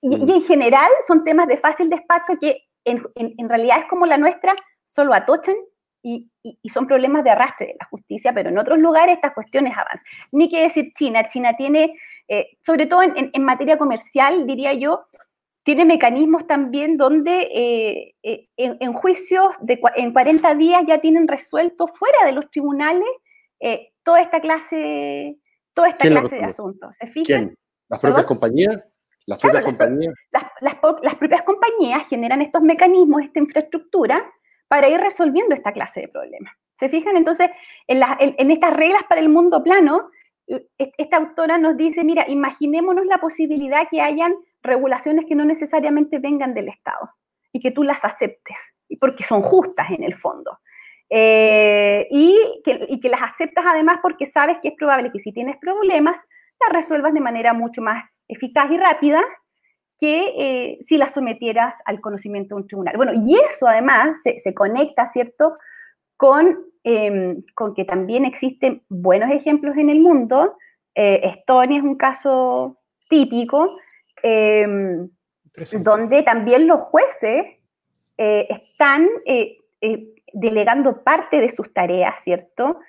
[0.00, 4.16] y, en general son temas de fácil despacho que en, en, realidad es como la
[4.16, 4.54] nuestra,
[4.86, 5.56] solo atochan
[6.02, 9.72] y, y, son problemas de arrastre de la justicia, pero en otros lugares estas cuestiones
[9.72, 10.06] avanzan.
[10.32, 11.94] Ni que decir China, China tiene,
[12.28, 15.04] eh, sobre todo en, en, materia comercial, diría yo,
[15.62, 21.28] tiene mecanismos también donde eh, eh, en, en, juicios de, en 40 días ya tienen
[21.28, 23.08] resuelto fuera de los tribunales
[23.64, 25.38] eh, toda esta clase,
[25.72, 26.94] toda esta clase de asuntos.
[26.98, 27.56] ¿Se fijan?
[27.88, 28.78] ¿Las propias compañías?
[29.24, 30.14] Las propias compañías.
[30.60, 34.30] Las, propias compañías generan estos mecanismos, esta infraestructura,
[34.68, 36.52] para ir resolviendo esta clase de problemas.
[36.78, 37.16] ¿Se fijan?
[37.16, 37.48] Entonces,
[37.86, 40.10] en, estas reglas para el mundo plano,
[40.76, 46.52] esta autora nos dice, mira, imaginémonos la posibilidad que hayan regulaciones que no necesariamente vengan
[46.52, 47.08] del Estado
[47.50, 48.58] y que tú las aceptes,
[49.00, 50.58] porque son justas en el fondo.
[51.16, 55.32] Eh, y, que, y, que, las aceptas además porque sabes que es probable que si
[55.32, 56.16] tienes problemas,
[56.60, 59.22] las resuelvas de manera mucho más eficaz y rápida
[60.00, 62.96] que eh, si las sometieras al conocimiento de un tribunal.
[62.96, 65.56] Bueno, y eso además se, se conecta, ¿cierto?,
[66.16, 70.56] con, eh, con, que también existen buenos ejemplos en el mundo.
[70.96, 73.76] Eh, Estonia es un caso típico,
[74.24, 75.08] em,
[75.80, 77.46] donde también los jueces
[78.16, 79.08] están
[80.34, 82.80] delegando parte de sus tareas, ¿cierto?,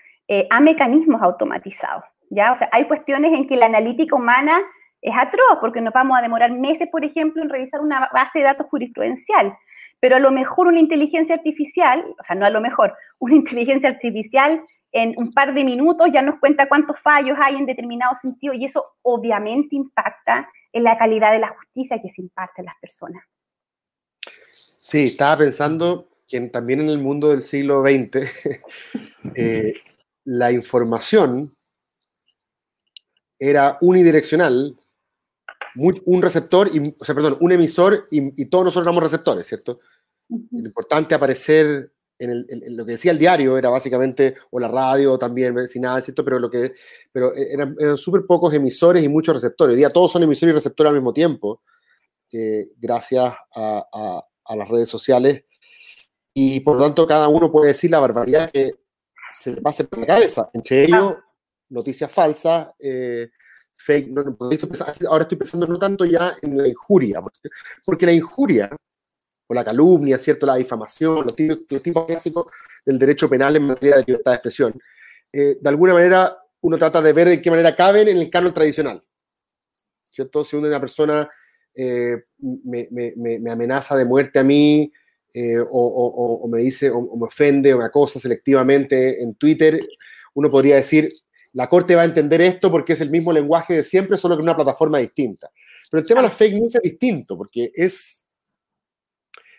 [0.50, 2.04] a mecanismos automatizados.
[2.30, 2.52] ¿ya?
[2.52, 4.62] O sea, hay cuestiones en que la analítica humana
[5.02, 8.46] es atroz, porque nos vamos a demorar meses, por ejemplo, en revisar una base de
[8.46, 9.56] datos jurisprudencial.
[10.00, 13.90] Pero a lo mejor una inteligencia artificial, o sea, no a lo mejor, una inteligencia
[13.90, 18.54] artificial en un par de minutos ya nos cuenta cuántos fallos hay en determinado sentido
[18.54, 22.76] y eso obviamente impacta en la calidad de la justicia que se imparte a las
[22.80, 23.24] personas.
[24.80, 28.30] Sí, estaba pensando que también en el mundo del siglo XX
[29.36, 29.74] eh,
[30.24, 31.56] la información
[33.40, 34.76] era unidireccional
[35.76, 39.80] un receptor, y, o sea, perdón, un emisor y, todos nosotros éramos receptores, ¿cierto?
[40.30, 42.46] Lo importante aparecer en,
[42.78, 46.24] lo que decía el diario era básicamente, o la radio también, vecinal, ¿cierto?
[46.24, 46.74] Pero, lo que,
[47.12, 49.74] pero eran, súper pocos emisores y muchos receptores.
[49.74, 51.62] Hoy día todos son emisores y receptores al mismo tiempo,
[52.32, 54.24] eh, gracias a,
[54.56, 55.44] las redes sociales.
[56.38, 58.76] Y por lo tanto, cada uno puede decir la barbaridad que
[59.32, 60.50] se le pase por la cabeza.
[60.54, 61.16] Entre ellos,
[61.70, 63.30] noticias falsas, eh,
[63.74, 64.12] fake,
[65.08, 67.22] ahora estoy pensando no tanto ya en la injuria,
[67.86, 68.70] porque, la injuria
[69.48, 70.46] o la calumnia, ¿cierto?
[70.46, 71.36] La difamación, los
[71.82, 72.48] tipos, clásicos
[72.86, 74.74] del derecho penal en materia de libertad de expresión,
[75.32, 78.54] eh, de alguna manera uno trata de ver de qué manera caben en el canon
[78.54, 79.02] tradicional,
[80.12, 80.44] ¿cierto?
[80.44, 81.30] Si una persona
[81.74, 84.92] eh, me, me, amenaza de muerte a mí,
[85.38, 89.86] eh, o, o, me dice, o, me ofende, o me acosa selectivamente en Twitter,
[90.34, 91.12] uno podría decir,
[91.52, 94.40] la Corte va a entender esto porque es el mismo lenguaje de siempre, solo que
[94.40, 95.52] en una plataforma distinta.
[95.92, 98.26] Pero el tema de las fake news es distinto, porque es,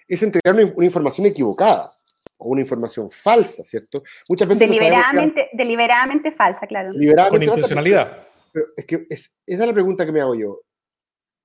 [0.08, 1.92] es entregar una, información equivocada
[2.38, 4.02] o una información falsa, ¿cierto?
[4.30, 4.66] Muchas veces...
[4.66, 6.94] Deliberadamente, deliberadamente falsa, claro.
[7.28, 8.28] Con intencionalidad.
[8.50, 10.62] pero es que esa es la pregunta que me hago yo.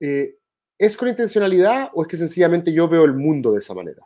[0.00, 0.36] Eh,
[0.78, 4.02] ¿Es con intencionalidad o es que sencillamente yo veo el mundo de esa manera?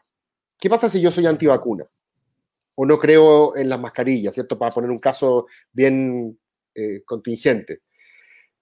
[0.59, 1.87] ¿Qué pasa si yo soy antivacuna?
[2.77, 4.57] o no creo en las mascarillas, ¿cierto?
[4.59, 6.38] Para poner un caso bien
[6.75, 7.81] eh, contingente.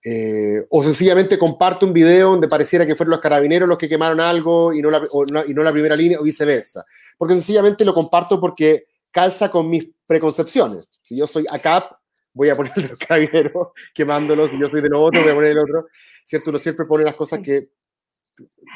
[0.06, 4.20] Eh, o sencillamente comparto un video donde pareciera que fueron los carabineros los que quemaron
[4.20, 5.00] algo y no, la,
[5.46, 6.84] y no la primera línea o viceversa.
[7.18, 10.88] Porque sencillamente lo comparto porque calza con mis preconcepciones.
[11.02, 11.92] Si yo soy ACAP,
[12.34, 15.50] voy a poner los carabineros quemándolos, si yo soy de lo otro, voy a poner
[15.50, 15.88] el otro.
[16.22, 16.50] ¿Cierto?
[16.50, 17.70] Uno siempre pone las cosas que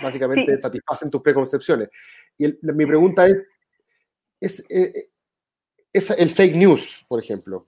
[0.03, 1.88] básicamente satisfacen tus preconcepciones.
[2.37, 3.53] Y mi pregunta es,
[4.40, 5.11] es eh,
[5.92, 7.66] es el fake news, por ejemplo.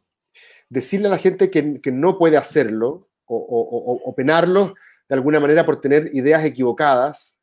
[0.69, 4.75] Decirle a la gente que, no puede hacerlo o, penarlo
[5.09, 7.39] de alguna manera por tener ideas equivocadas,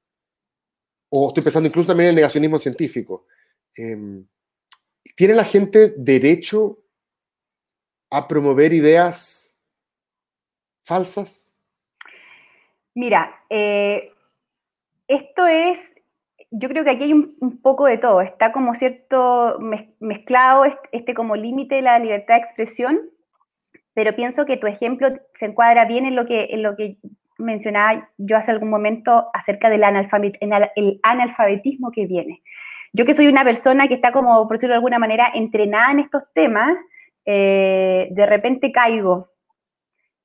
[1.10, 3.26] o estoy pensando incluso también en el negacionismo científico.
[3.76, 4.26] Em,
[5.16, 6.80] ¿Tiene la gente derecho
[8.10, 9.58] a promover ideas
[10.84, 11.52] falsas?
[12.94, 14.14] Mira, eh,
[15.08, 15.80] esto es
[16.52, 18.22] yo creo que aquí hay un, poco de todo.
[18.22, 19.60] Está como cierto
[20.00, 23.02] mezclado este, como límite de la libertad de expresión,
[23.94, 26.98] pero pienso que tu ejemplo se encuadra bien en lo que, en lo que
[27.38, 29.84] mencionaba yo hace algún momento acerca del
[30.76, 32.42] el analfabetismo que viene.
[32.94, 36.00] Yo que soy una persona que está como, por decirlo de alguna manera, entrenada en
[36.00, 36.76] estos temas,
[37.26, 39.30] eh, de repente caigo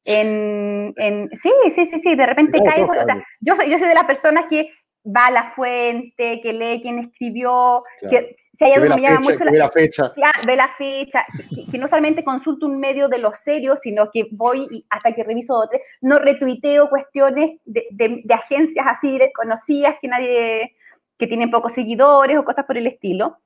[0.05, 2.91] en, sí, sí, sí, sí, de repente caigo.
[2.91, 4.71] O sea, yo soy, yo soy de las personas que
[5.05, 9.21] va a la fuente, que lee quién escribió, que si hay algo que me llama
[9.21, 10.13] mucho la, fecha.
[10.47, 11.25] ve la fecha,
[11.71, 15.55] que, no solamente consulto un medio de los serios, sino que voy hasta que reviso
[15.57, 20.77] otro, no retuiteo cuestiones de, de, agencias así desconocidas que nadie,
[21.19, 23.39] que tienen pocos seguidores o cosas por el estilo.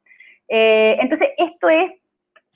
[0.48, 1.90] Eh, entonces, esto es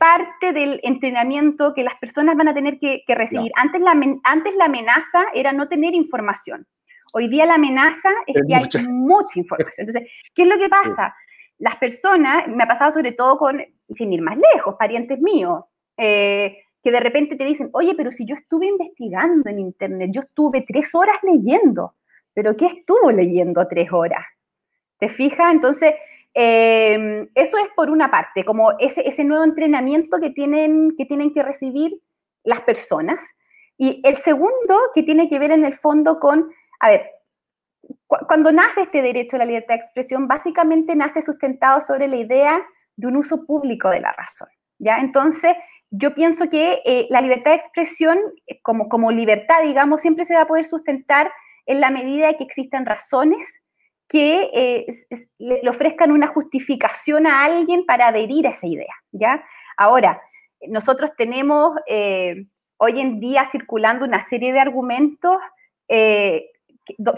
[0.00, 3.52] parte del entrenamiento que las personas van a tener que, recibir.
[3.54, 3.92] Antes, la,
[4.24, 6.66] antes la amenaza era no tener información.
[7.12, 9.86] Hoy día la amenaza es, que hay mucha información.
[9.86, 11.14] Entonces, ¿qué es lo que pasa?
[11.58, 13.62] Las personas, me ha pasado sobre todo con,
[13.94, 15.64] sin ir más lejos, parientes míos,
[15.98, 20.22] eh, que de repente te dicen, oye, pero si yo estuve investigando en Internet, yo
[20.22, 21.96] estuve tres horas leyendo,
[22.32, 24.24] pero ¿qué estuvo leyendo tres horas?
[24.98, 25.52] ¿Te fijas?
[25.52, 25.92] Entonces,
[26.34, 31.32] em, eso es por una parte, como ese, ese nuevo entrenamiento que tienen, que tienen
[31.32, 32.00] que recibir
[32.44, 33.20] las personas.
[33.76, 37.10] Y el segundo, que tiene que ver en el fondo con a ver,
[38.26, 42.66] cuando nace este derecho a la libertad de expresión, básicamente nace sustentado sobre la idea
[42.96, 44.48] de un uso público de la razón.
[44.78, 44.98] ¿ya?
[44.98, 45.54] Entonces,
[45.90, 50.34] yo pienso que eh, la libertad de expresión, eh, como, como libertad, digamos, siempre se
[50.34, 51.30] va a poder sustentar
[51.66, 53.46] en la medida que existen razones
[54.10, 54.86] que eh,
[55.38, 59.44] le ofrezcan una justificación a alguien para adherir a esa idea, ¿ya?
[59.76, 60.20] Ahora,
[60.66, 61.78] nosotros tenemos
[62.76, 65.38] hoy en día circulando una serie de argumentos
[65.86, 66.50] que,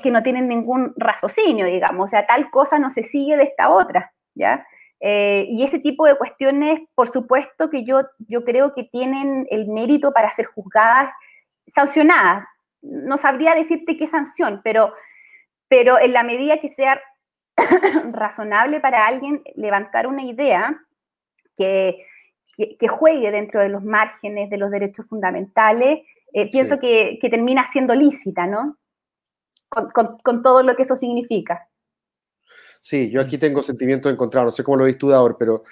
[0.03, 3.71] que, no tienen ningún raciocinio, digamos, o sea, tal cosa no se sigue de esta
[3.71, 4.65] otra, ¿ya?
[5.05, 9.67] Eh, y ese tipo de cuestiones, por supuesto que yo, yo creo que tienen el
[9.67, 11.13] mérito para ser juzgadas,
[11.67, 12.45] sancionadas.
[12.83, 14.95] No sabría decirte qué sanción, pero,
[15.73, 17.01] pero en la medida que sea
[18.13, 20.85] razonable para alguien levantar una idea
[21.57, 22.05] que,
[22.79, 26.01] que, juegue dentro de los márgenes de los derechos fundamentales,
[26.35, 28.77] eh, pienso que, que, termina siendo lícita, ¿no?
[29.71, 31.67] con, con todo lo que eso significa.
[32.83, 35.63] Sí, yo aquí tengo sentimientos encontrados, no sé cómo lo ves tú, Daur, pero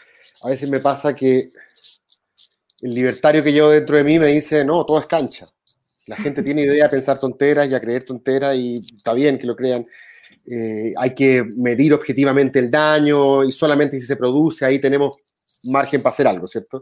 [0.44, 1.52] a veces me pasa que
[2.80, 5.46] el libertario que llevo dentro de mí me dice, no, todo es cancha.
[6.10, 9.46] La gente tiene idea de pensar tonteras y a creer tonteras y está bien que
[9.46, 9.86] lo crean.
[10.44, 15.18] Eh, hay que medir objetivamente el daño y solamente si se produce ahí tenemos
[15.62, 16.80] margen para hacer algo, ¿cierto?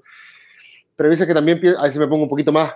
[0.97, 2.73] Pero a veces que también a veces me pongo un poquito más,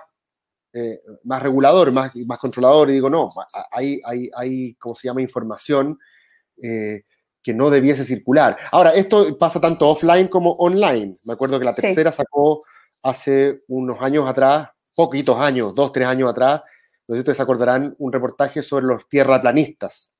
[0.73, 3.33] eh, más regulador, más, más controlador y digo, no,
[3.71, 5.97] hay, hay, hay ¿cómo se llama?, información
[6.61, 7.01] eh,
[7.41, 8.57] que no debiese circular.
[8.71, 11.17] Ahora, esto pasa tanto offline como online.
[11.23, 12.63] Me acuerdo que la tercera sacó
[13.01, 16.61] hace unos años atrás, poquitos años, dos, tres años atrás,
[17.07, 20.11] no sé si ustedes acordarán, un reportaje sobre los tierraplanistas.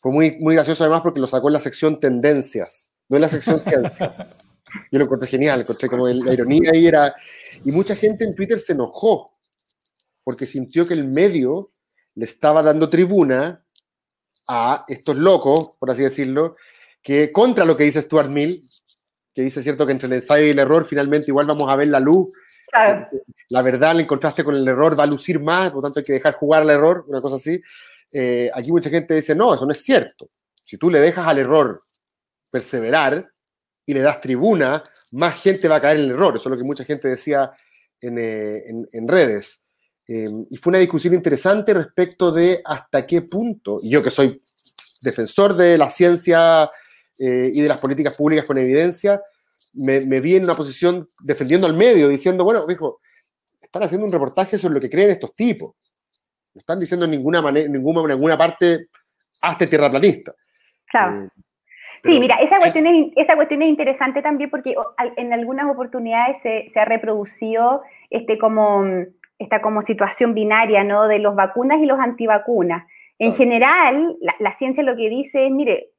[0.00, 3.28] Fue muy, muy gracioso además porque lo sacó en la sección tendencias, no en la
[3.28, 4.36] sección ciencia.
[4.90, 7.14] Yo lo encontré genial, encontré como la ironía ahí era...
[7.64, 9.32] Y mucha gente en Twitter se enojó
[10.24, 11.70] porque sintió que el medio
[12.14, 13.64] le estaba dando tribuna
[14.48, 16.56] a estos locos, por así decirlo,
[17.02, 18.66] que contra lo que dice Stuart Mill,
[19.34, 21.88] que dice cierto que entre el ensayo y el error finalmente igual vamos a ver
[21.88, 22.30] la luz.
[23.48, 26.04] La verdad, en contraste con el error, va a lucir más, por lo tanto hay
[26.04, 27.60] que dejar jugar al error, una cosa así.
[28.10, 30.30] Eh, aquí mucha gente dice, no, eso no es cierto.
[30.62, 31.80] Si tú le dejas al error
[32.50, 33.30] perseverar
[33.84, 36.36] y le das tribuna, más gente va a caer en el error.
[36.36, 37.52] Eso es lo que mucha gente decía
[38.00, 39.62] en, eh, en redes.
[40.06, 44.42] Em, y fue una discusión interesante respecto de hasta qué punto, y yo que soy
[45.00, 46.70] defensor de la ciencia
[47.18, 49.20] eh, y de las políticas públicas con evidencia,
[49.74, 53.00] me, vi en una posición defendiendo al medio, diciendo, bueno, hijo,
[53.60, 55.74] están haciendo un reportaje sobre lo que creen estos tipos.
[56.54, 58.88] No están diciendo en ninguna, manera, ninguna, en ninguna parte,
[59.40, 60.34] hazte tierraplanista.
[60.86, 61.24] Claro.
[61.24, 61.28] Eh,
[62.04, 64.74] sí, mira, esa cuestión, es, esa cuestión es interesante también porque
[65.16, 68.84] en algunas oportunidades se, se ha reproducido este como
[69.42, 71.08] esta como situación binaria, ¿no?
[71.08, 72.86] De los vacunas y los antivacunas.
[73.18, 75.90] En general, la, ciencia lo que dice es, mire,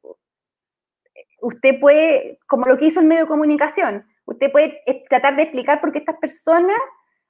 [1.44, 5.82] usted puede, como lo que hizo el medio de comunicación, usted puede tratar de explicar
[5.82, 6.78] por qué estas personas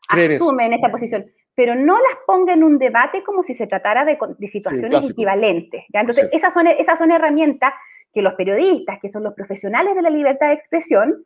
[0.08, 4.18] asumen esta posición, pero no las ponga en un debate como si se tratara de,
[4.48, 5.86] situaciones equivalentes.
[5.92, 7.74] Entonces, esas, son, esas son herramientas
[8.14, 11.26] que los periodistas, que son los profesionales de la libertad de expresión,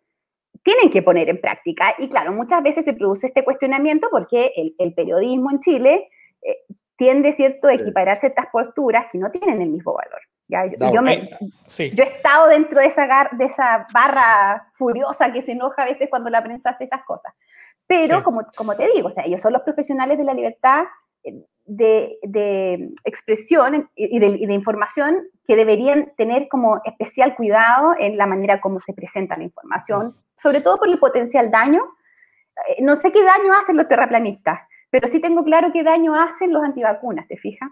[0.64, 1.96] tienen que poner en práctica.
[1.98, 6.10] Y claro, muchas veces se produce este cuestionamiento porque el, periodismo en Chile
[6.42, 6.58] eh,
[6.96, 10.22] tiende, ¿cierto?, a equiparar ciertas posturas que no tienen el mismo valor.
[10.48, 10.66] ¿Ya?
[10.66, 16.10] Yo, he estado dentro de esa, de esa barra furiosa que se enoja a veces
[16.10, 17.34] cuando la prensa hace esas cosas.
[17.88, 20.84] Pero, como, como te digo, o sea, ellos son los profesionales de la libertad
[21.24, 28.18] eh, de, expresión y de, y de, información que deberían tener como especial cuidado en
[28.18, 31.84] la manera como se presenta la información, sobre todo por el potencial daño.
[32.70, 36.54] Eh, no sé qué daño hacen los terraplanistas, pero sí tengo claro qué daño hacen
[36.54, 37.70] los antivacunas, ¿te fijas?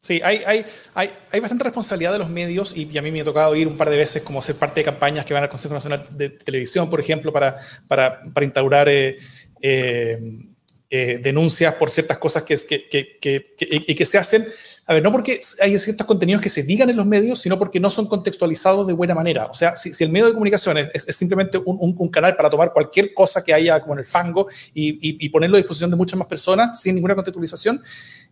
[0.00, 3.24] Sí, hay, hay, hay, hay, bastante responsabilidad de los medios y, a mí me ha
[3.24, 5.74] tocado ir un par de veces como ser parte de campañas que van al Consejo
[5.74, 9.18] Nacional de Televisión, por ejemplo, para, para, para instaurar eh,
[9.60, 14.46] eh, denuncias por ciertas cosas que, que, que, que se hacen
[14.88, 17.78] a ver, no porque hay ciertos contenidos que se digan en los medios, sino porque
[17.78, 19.44] no son contextualizados de buena manera.
[19.44, 23.44] O sea, si, el medio de comunicación es, simplemente un, canal para tomar cualquier cosa
[23.44, 26.94] que haya como en el fango y, ponerlo a disposición de muchas más personas sin
[26.94, 27.82] ninguna contextualización,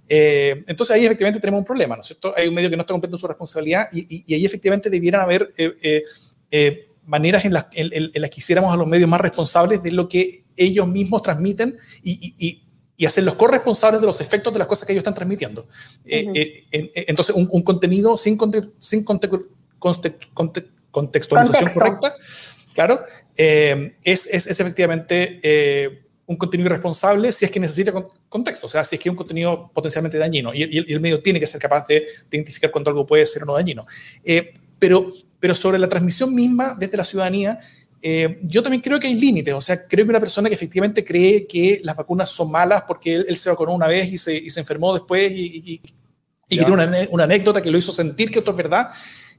[0.09, 2.33] eh, entonces ahí efectivamente tenemos un problema, ¿no es cierto?
[2.35, 6.03] Hay un medio que no está cumpliendo su responsabilidad y, ahí efectivamente debieran haber eh,
[6.51, 10.09] eh, maneras en las, en las que hiciéramos a los medios más responsables de lo
[10.09, 12.63] que ellos mismos transmiten y,
[12.97, 15.67] y hacer los corresponsables de los efectos de las cosas que ellos están transmitiendo.
[16.05, 18.39] Eh, eh, entonces, un, contenido sin,
[18.79, 22.15] sin contextualización correcta,
[22.75, 23.03] claro,
[23.37, 27.93] eh, es, es, efectivamente un contenido irresponsable si es que necesita
[28.29, 31.39] contexto, o sea, si es que es un contenido potencialmente dañino y, el medio tiene
[31.39, 33.87] que ser capaz de, identificar cuando algo puede ser o no dañino.
[34.79, 37.59] pero pero sobre la transmisión misma desde la ciudadanía,
[38.09, 41.05] eh, yo también creo que hay límites, o sea, creo que una persona que efectivamente
[41.05, 44.49] cree que las vacunas son malas porque él, se vacunó una vez y se, y
[44.49, 45.93] se enfermó después y, y, que
[46.49, 48.91] tiene una, una, anécdota que lo hizo sentir que esto es verdad,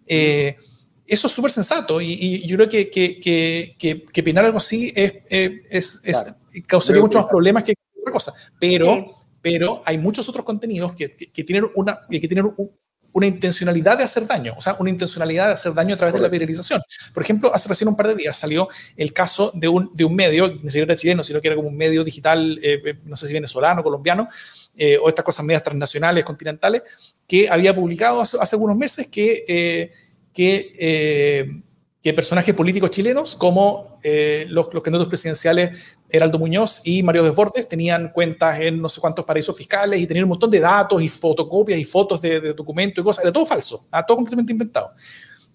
[0.05, 0.57] eh,
[1.05, 5.13] eso es súper sensato y, yo creo que, que, que, que, opinar algo así es,
[5.29, 6.35] es, es
[6.67, 11.07] causaría muchos más problemas que otra cosa, pero, pero hay muchos otros contenidos que,
[11.45, 12.71] tienen, una, que tienen un,
[13.13, 16.21] una intencionalidad de hacer daño, o sea, una intencionalidad de hacer daño a través de
[16.21, 16.81] la viralización.
[17.13, 20.15] Por ejemplo, hace recién un par de días salió el caso de un, de un
[20.15, 23.15] medio, ni siquiera era chileno, sino que era como un medio digital, eh, eh, no
[23.15, 24.27] sé si venezolano, colombiano,
[24.75, 26.83] eh, o estas cosas medias transnacionales, continentales,
[27.27, 29.91] que había publicado hace, algunos meses que,
[30.33, 31.63] que
[32.01, 37.67] que personajes políticos chilenos como eh, los, los, candidatos presidenciales Heraldo Muñoz y Mario Desbordes
[37.67, 41.09] tenían cuentas en no sé cuántos paraísos fiscales y tenían un montón de datos y
[41.09, 43.23] fotocopias y fotos de, documentos y cosas.
[43.23, 44.91] Era todo falso, todo completamente inventado.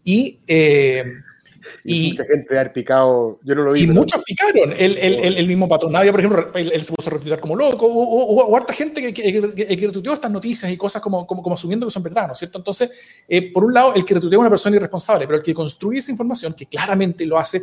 [0.05, 1.05] Y eh,
[1.85, 3.83] y, mucha gente ha picado, yo no lo vi.
[3.83, 4.73] Y muchos picaron.
[4.79, 7.87] El, el, el, mismo patrón Navia, por ejemplo, él, se puso a retuitear como loco.
[7.87, 11.55] O, o, harta gente que, que, que, retuiteó estas noticias y cosas como, como, como,
[11.55, 12.59] asumiendo que son verdad, ¿no es cierto?
[12.59, 12.91] Entonces,
[13.29, 15.99] eh, por un lado, el que retuitea es una persona irresponsable, pero el que construye
[15.99, 17.63] esa información, que claramente lo hace.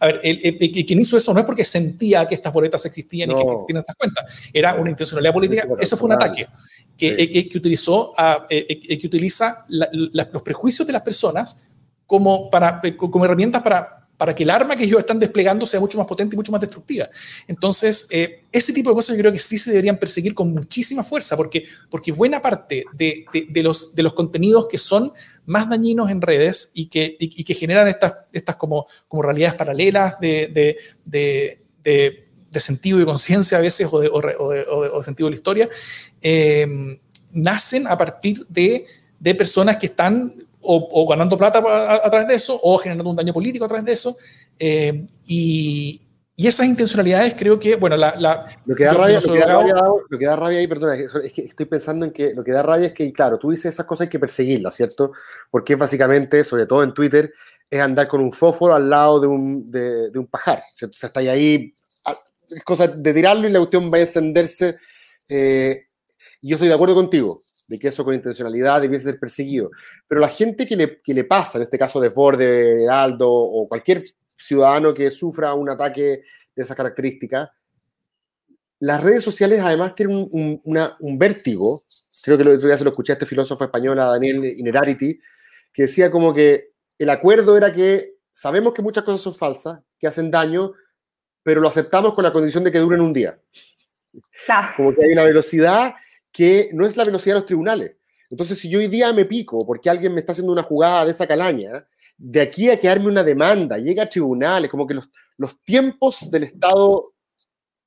[0.00, 3.30] A ver, el, el, quien hizo eso no es porque sentía que estas boletas existían
[3.30, 4.24] y que existían estas cuentas.
[4.52, 5.66] Era una intencionalidad política.
[5.78, 6.46] Eso fue un ataque
[6.96, 11.68] que, eh, que, utilizó a, eh, que utiliza los prejuicios de las personas
[12.08, 15.78] como, para, eh, como herramientas para, para que el arma que ellos están desplegando sea
[15.78, 17.06] mucho más potente y mucho más destructiva.
[17.46, 21.04] Entonces, eh, ese tipo de cosas yo creo que sí se deberían perseguir con muchísima
[21.04, 25.12] fuerza, porque, porque buena parte de, de, los, de los contenidos que son
[25.44, 30.18] más dañinos en redes y que, y, que generan estas, estas como, como realidades paralelas
[30.18, 35.68] de, de, sentido y conciencia a veces o de, o, sentido de la historia,
[36.22, 36.98] eh,
[37.32, 38.86] nacen a partir de,
[39.20, 43.32] de personas que están o, ganando plata a, través de eso, o generando un daño
[43.32, 44.16] político a través de eso.
[44.58, 46.00] Eh, y,
[46.36, 48.46] y, esas intencionalidades creo que, bueno, la...
[48.66, 49.74] lo, que da rabia, lo, que da rabia,
[50.08, 52.62] lo que da rabia ahí, perdona, es que estoy pensando en que lo que da
[52.62, 55.12] rabia es que, claro, tú dices esas cosas hay que perseguirlas, ¿cierto?
[55.50, 57.32] Porque básicamente, sobre todo en Twitter,
[57.70, 60.64] es andar con un fósforo al lado de un, de, de un pajar.
[60.68, 61.74] O sea, está ahí,
[62.50, 64.76] es cosa de tirarlo y la cuestión va a encenderse.
[65.28, 65.86] Eh,
[66.42, 69.70] y yo estoy de acuerdo contigo de que eso con intencionalidad debiese ser perseguido.
[70.08, 73.30] Pero la gente que le, que le pasa, en este caso de Ford, de Heraldo
[73.30, 74.02] o cualquier
[74.36, 76.22] ciudadano que sufra un ataque
[76.56, 77.52] de esa característica,
[78.80, 81.84] las redes sociales además tienen un, un vértigo,
[82.22, 85.20] creo que el otro día se lo escuché a este filósofo español, a Daniel Inerarity,
[85.72, 90.06] que decía como que el acuerdo era que sabemos que muchas cosas son falsas, que
[90.06, 90.72] hacen daño,
[91.42, 93.38] pero lo aceptamos con la condición de que duren un día.
[94.76, 95.94] Como que hay una velocidad
[96.32, 97.96] que no es la velocidad de los tribunales.
[98.30, 101.12] Entonces, si yo hoy día me pico porque alguien me está haciendo una jugada de
[101.12, 105.62] esa calaña, de aquí a quedarme una demanda, llega a tribunales, como que los, los
[105.62, 107.04] tiempos del Estado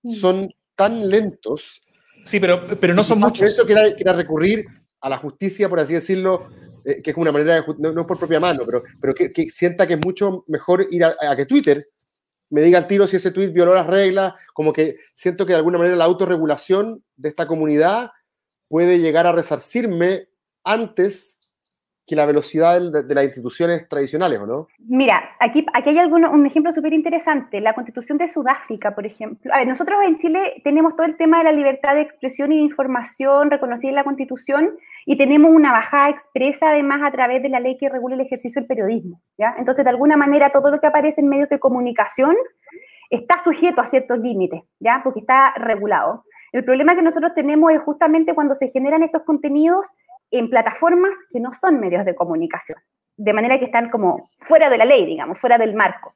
[0.04, 0.14] mm.
[0.14, 1.82] son tan lentos.
[2.24, 3.50] Sí, pero, pero no son muchos.
[3.50, 4.66] Eso quiera, quiera recurrir
[5.02, 6.48] a la justicia, por así decirlo,
[6.86, 9.86] eh, que es una manera de, no, no, por propia mano, pero, pero que, sienta
[9.86, 11.88] que es mucho mejor ir a, a, que Twitter
[12.50, 15.58] me diga al tiro si ese tweet violó las reglas, como que siento que de
[15.58, 18.12] alguna manera la autorregulación de esta comunidad
[18.72, 20.30] puede llegar a resarcirme
[20.64, 21.42] antes
[22.08, 24.68] que la velocidad de, las instituciones tradicionales, ¿o no?
[24.80, 27.60] Mira, aquí, aquí hay alguno, un ejemplo súper interesante.
[27.60, 29.54] La constitución de Sudáfrica, por ejemplo.
[29.54, 32.58] A ver, nosotros en Chile tenemos todo el tema de la libertad de expresión y
[32.58, 37.50] de información reconocida en la constitución y tenemos una bajada expresa además a través de
[37.50, 39.22] la ley que regula el ejercicio del periodismo.
[39.38, 39.54] ¿ya?
[39.58, 42.36] Entonces, de alguna manera, todo lo que aparece en medios de comunicación
[43.10, 45.02] está sujeto a ciertos límites, ¿ya?
[45.04, 46.24] porque está regulado.
[46.52, 49.88] El problema que nosotros tenemos es justamente cuando se generan estos contenidos
[50.32, 52.78] en plataformas que no son medios de comunicación,
[53.18, 56.14] de manera que están como fuera de la ley, digamos, fuera del marco.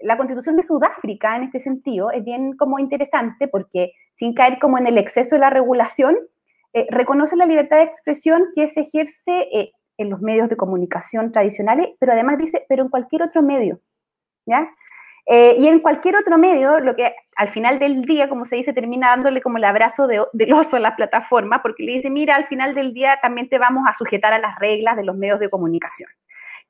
[0.00, 4.78] La constitución de Sudáfrica, en este sentido, es bien como interesante porque, sin caer como
[4.78, 6.16] en el exceso de la regulación,
[6.72, 11.32] eh, reconoce la libertad de expresión que se ejerce eh, en los medios de comunicación
[11.32, 13.80] tradicionales, pero además dice, pero en cualquier otro medio.
[15.28, 18.72] Eh, y en cualquier otro medio, lo que al final del día, como se dice,
[18.72, 22.36] termina dándole como el abrazo de, del oso a la plataforma, porque le dice, mira,
[22.36, 25.40] al final del día también te vamos a sujetar a las reglas de los medios
[25.40, 26.08] de comunicación.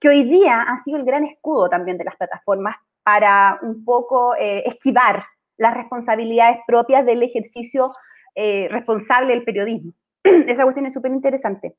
[0.00, 4.34] Que hoy día ha sido el gran escudo también de las plataformas para un poco
[4.36, 5.24] eh, esquivar
[5.58, 7.92] las responsabilidades propias del ejercicio
[8.34, 9.92] eh, responsable del periodismo.
[10.24, 11.76] Esa cuestión es súper interesante.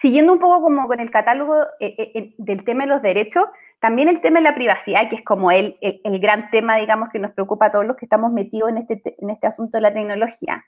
[0.00, 3.46] siguiendo un poco como con el catálogo del tema de los derechos,
[3.80, 7.18] también el tema de la privacidad, que es como el, el, gran tema, digamos, que
[7.18, 9.92] nos preocupa a todos los que estamos metidos en este, en este asunto de la
[9.92, 10.64] tecnología.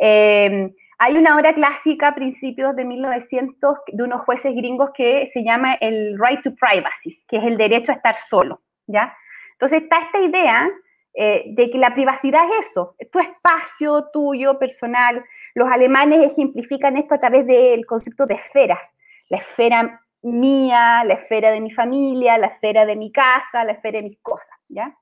[0.00, 5.42] Eh, Hay una obra clásica a principios de 1900 de unos jueces gringos que se
[5.44, 9.14] llama el right to privacy, que es el derecho a estar solo, ¿ya?
[9.52, 10.68] Entonces está esta idea
[11.14, 15.22] eh, de que la privacidad es eso, tu espacio tuyo, personal.
[15.54, 18.94] Los alemanes ejemplifican esto a través del concepto de esferas.
[19.28, 23.98] La esfera mía, la esfera de mi familia, la esfera de mi casa, la esfera
[23.98, 24.96] de mis cosas, ¿ya?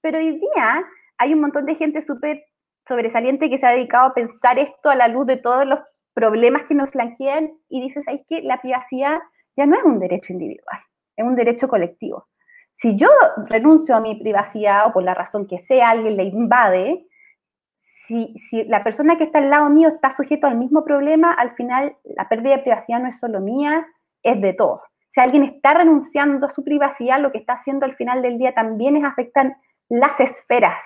[0.00, 0.84] Pero hoy día
[1.18, 2.44] hay un montón de gente súper
[2.86, 5.80] sobresaliente que se ha dedicado a pensar esto a la luz de todos los
[6.14, 9.18] problemas que nos flanquean y dices, ¿sabes que La privacidad
[9.56, 10.78] ya no es un derecho individual,
[11.16, 12.28] es un derecho colectivo.
[12.72, 13.08] Si yo
[13.48, 17.06] renuncio a mi privacidad o por la razón que sea, alguien le invade,
[17.74, 21.54] si, si, la persona que está al lado mío está sujeto al mismo problema, al
[21.54, 23.86] final la pérdida de privacidad no es solo mía,
[24.26, 24.80] es de todos.
[25.08, 28.52] Si alguien está renunciando a su privacidad, lo que está haciendo al final del día
[28.52, 29.56] también es afectar
[29.88, 30.82] las esferas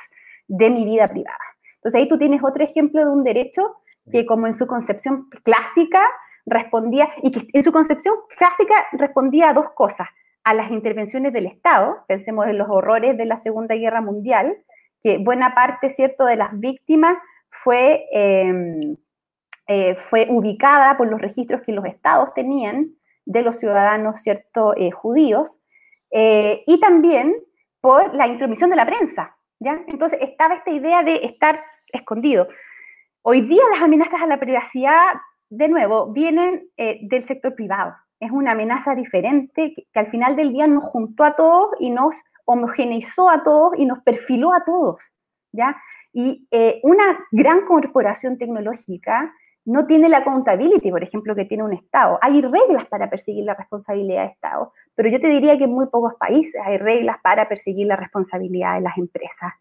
[0.46, 1.38] de mi vida privada.
[1.76, 3.76] Entonces ahí tú tienes otro ejemplo de un derecho
[4.10, 6.02] que como en su concepción clásica
[6.46, 10.08] respondía, y que en su concepción clásica respondía a dos cosas,
[10.44, 14.56] a las intervenciones del Estado, pensemos en los horrores de la Segunda Guerra Mundial,
[15.02, 17.18] que buena parte, ¿cierto?, de las víctimas
[17.50, 18.96] fue, em,
[19.66, 22.90] eh, fue ubicada por los registros que los estados tenían
[23.24, 25.58] de los ciudadanos, ¿cierto?, eh, judíos,
[26.10, 27.34] eh, y también
[27.80, 31.60] por la intromisión de la prensa, entonces estaba esta idea de estar
[31.92, 32.48] escondido.
[33.22, 35.14] Hoy día las amenazas a la privacidad,
[35.50, 37.94] de nuevo, vienen eh, del sector privado.
[38.20, 42.16] Es una amenaza diferente que, al final del día nos juntó a todos y nos
[42.44, 45.02] homogeneizó a todos y nos perfiló a todos,
[45.52, 45.76] ¿ya?
[46.12, 46.48] Y
[46.82, 49.32] una gran corporación tecnológica
[49.64, 52.18] no tiene la accountability, por ejemplo, que tiene un Estado.
[52.22, 55.86] Hay reglas para perseguir la responsabilidad de Estado, pero yo te diría que en muy
[55.86, 59.52] pocos países hay reglas para perseguir la responsabilidad de las empresas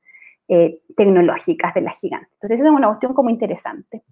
[0.47, 2.29] eh, tecnológicas de las gigantes.
[2.33, 4.03] Entonces, esa es una cuestión como interesante.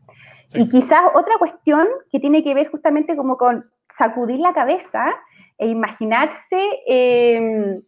[0.54, 5.16] Y quizás otra cuestión que tiene que ver justamente como con sacudir la cabeza
[5.58, 7.82] e imaginarse em,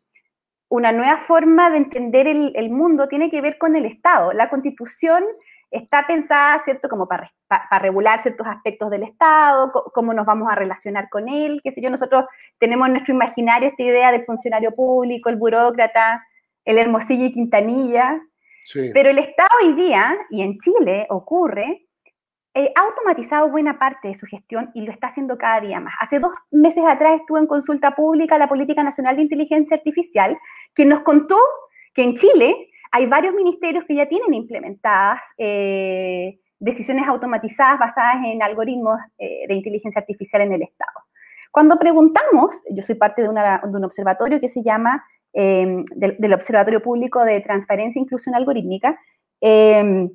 [0.70, 4.34] una nueva forma de entender el, el mundo tiene que ver con el Estado.
[4.34, 5.24] La constitución
[5.72, 10.56] está pensada, ¿cierto?, como para, para, regular ciertos aspectos del Estado, cómo nos vamos a
[10.56, 12.26] relacionar con él, qué sé yo, nosotros
[12.58, 16.24] tenemos en nuestro imaginario esta idea del funcionario público, el burócrata,
[16.66, 18.22] el Hermosillo y Quintanilla,
[18.94, 21.88] pero el Estado hoy día, y en Chile ocurre,
[22.56, 25.94] eh, ha automatizado buena parte de su gestión y lo está haciendo cada día más.
[26.02, 30.38] Hace dos meses atrás estuvo en consulta pública la Política Nacional de Inteligencia Artificial,
[30.76, 31.38] que nos contó
[31.94, 38.42] que en Chile hay varios ministerios que ya tienen implementadas eh, decisiones automatizadas basadas en
[38.44, 40.92] algoritmos eh, de inteligencia artificial en el Estado.
[41.52, 47.24] Cuando preguntamos, yo soy parte de, un observatorio que se llama em, del, Observatorio Público
[47.24, 49.00] de Transparencia e Inclusión Algorítmica,
[49.42, 50.10] em,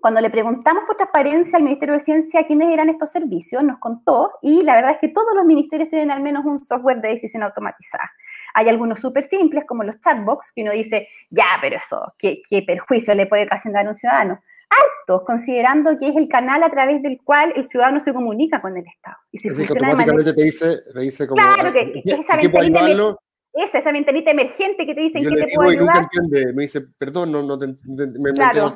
[0.00, 4.32] cuando le preguntamos por transparencia al Ministerio de Ciencia quiénes eran estos servicios, nos contó,
[4.40, 7.42] y la verdad es que todos los ministerios tienen al menos un software de decisión
[7.42, 8.10] automatizada.
[8.54, 13.14] Hay algunos súper simples, como los chatbox, que uno dice, ya, pero eso, ¿qué, perjuicio
[13.14, 14.42] le puede ocasionar a un ciudadano?
[14.70, 18.76] Altos, considerando que es el canal a través del cual el ciudadano se comunica con
[18.76, 19.16] el Estado.
[19.30, 23.16] Y si funciona automáticamente te, dice, te dice como, Claro, que, esa, ventanita
[23.54, 26.02] esa, esa ventanita emergente que te dice en qué te puedo ayudar.
[26.02, 26.54] Nunca entiende.
[26.54, 28.74] Me dice, perdón, no, no te, me, claro,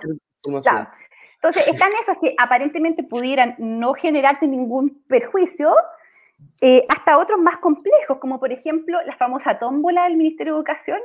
[0.63, 0.91] claro.
[1.37, 5.75] Entonces, están esos que aparentemente pudieran no generarte ningún perjuicio,
[6.61, 10.99] eh, hasta otros más complejos, como por ejemplo la famosa tómbola del Ministerio de Educación,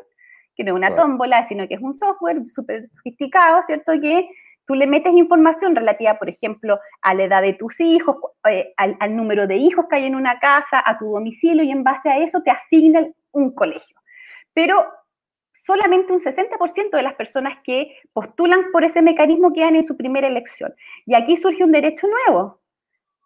[0.55, 3.93] que no es una tómbola, sino que es un software súper sofisticado, ¿cierto?
[4.01, 4.29] Que
[4.65, 8.17] tú le metes información relativa, por ejemplo, a la edad de tus hijos,
[8.49, 11.71] eh, al, al, número de hijos que hay en una casa, a tu domicilio, y
[11.71, 13.97] en base a eso te asignan un colegio.
[14.53, 14.85] Pero
[15.65, 20.27] solamente un 60% de las personas que postulan por ese mecanismo quedan en su primera
[20.27, 20.73] elección.
[21.05, 22.60] Y aquí surge un derecho nuevo,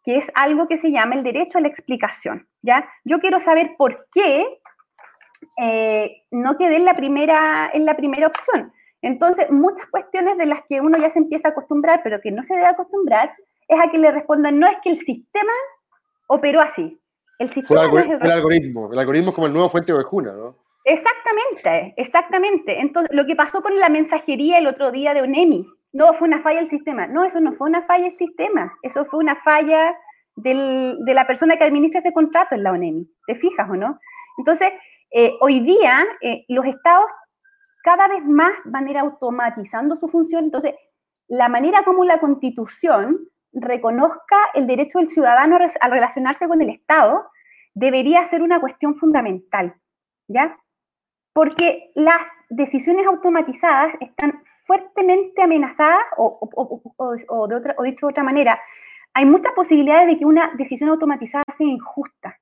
[0.06, 2.48] que es algo que se llama el derecho a la explicación.
[2.62, 2.88] ¿ya?
[3.04, 4.46] Yo quiero saber por qué
[5.62, 8.72] eh, no quedé en la, primera, en la primera opción.
[9.02, 12.44] Entonces, muchas cuestiones de las que uno ya se empieza a acostumbrar, pero que no
[12.44, 13.36] se debe acostumbrar,
[13.68, 15.52] es a que le respondan, no es que el sistema
[16.28, 17.00] operó así.
[17.38, 17.88] El sistema el,
[18.32, 18.92] algoritmo.
[18.94, 20.56] El algoritmo es como el nuevo fuente de ¿no?
[20.86, 22.80] Exactamente, exactamente.
[22.80, 26.42] Entonces, lo que pasó con la mensajería el otro día de ONEMI, no, fue una
[26.42, 27.08] falla del sistema.
[27.08, 29.96] No, eso no fue una falla del sistema, eso fue una falla
[30.36, 33.10] de la persona que administra ese contrato en la ONEMI.
[33.26, 33.98] ¿Te fijas o no?
[34.38, 34.74] Entonces,
[35.12, 37.06] eh, hoy día eh, los estados
[37.82, 40.44] cada vez más van a ir automatizando su función.
[40.44, 40.74] Entonces,
[41.30, 47.26] la manera como la constitución reconozca el derecho del ciudadano a relacionarse con el Estado
[47.74, 49.76] debería ser una cuestión fundamental,
[50.28, 50.58] ¿ya?
[51.32, 58.60] Porque las decisiones automatizadas están fuertemente amenazada, o, de otra, o dicho de otra manera,
[59.14, 62.38] hay muchas posibilidades de que una decisión automatizada sea injusta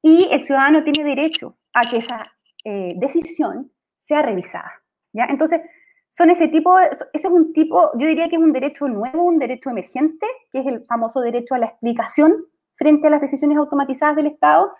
[0.00, 2.32] y el ciudadano tiene derecho a que esa
[2.64, 3.70] eh, decisión
[4.00, 4.72] sea revisada.
[5.12, 5.26] ¿ya?
[5.26, 5.60] Entonces,
[6.08, 9.38] son ese tipo, ese es un tipo, yo diría que es un derecho nuevo, un
[9.38, 12.46] derecho emergente, que es el famoso derecho a la explicación
[12.76, 14.72] frente a las decisiones automatizadas del Estado,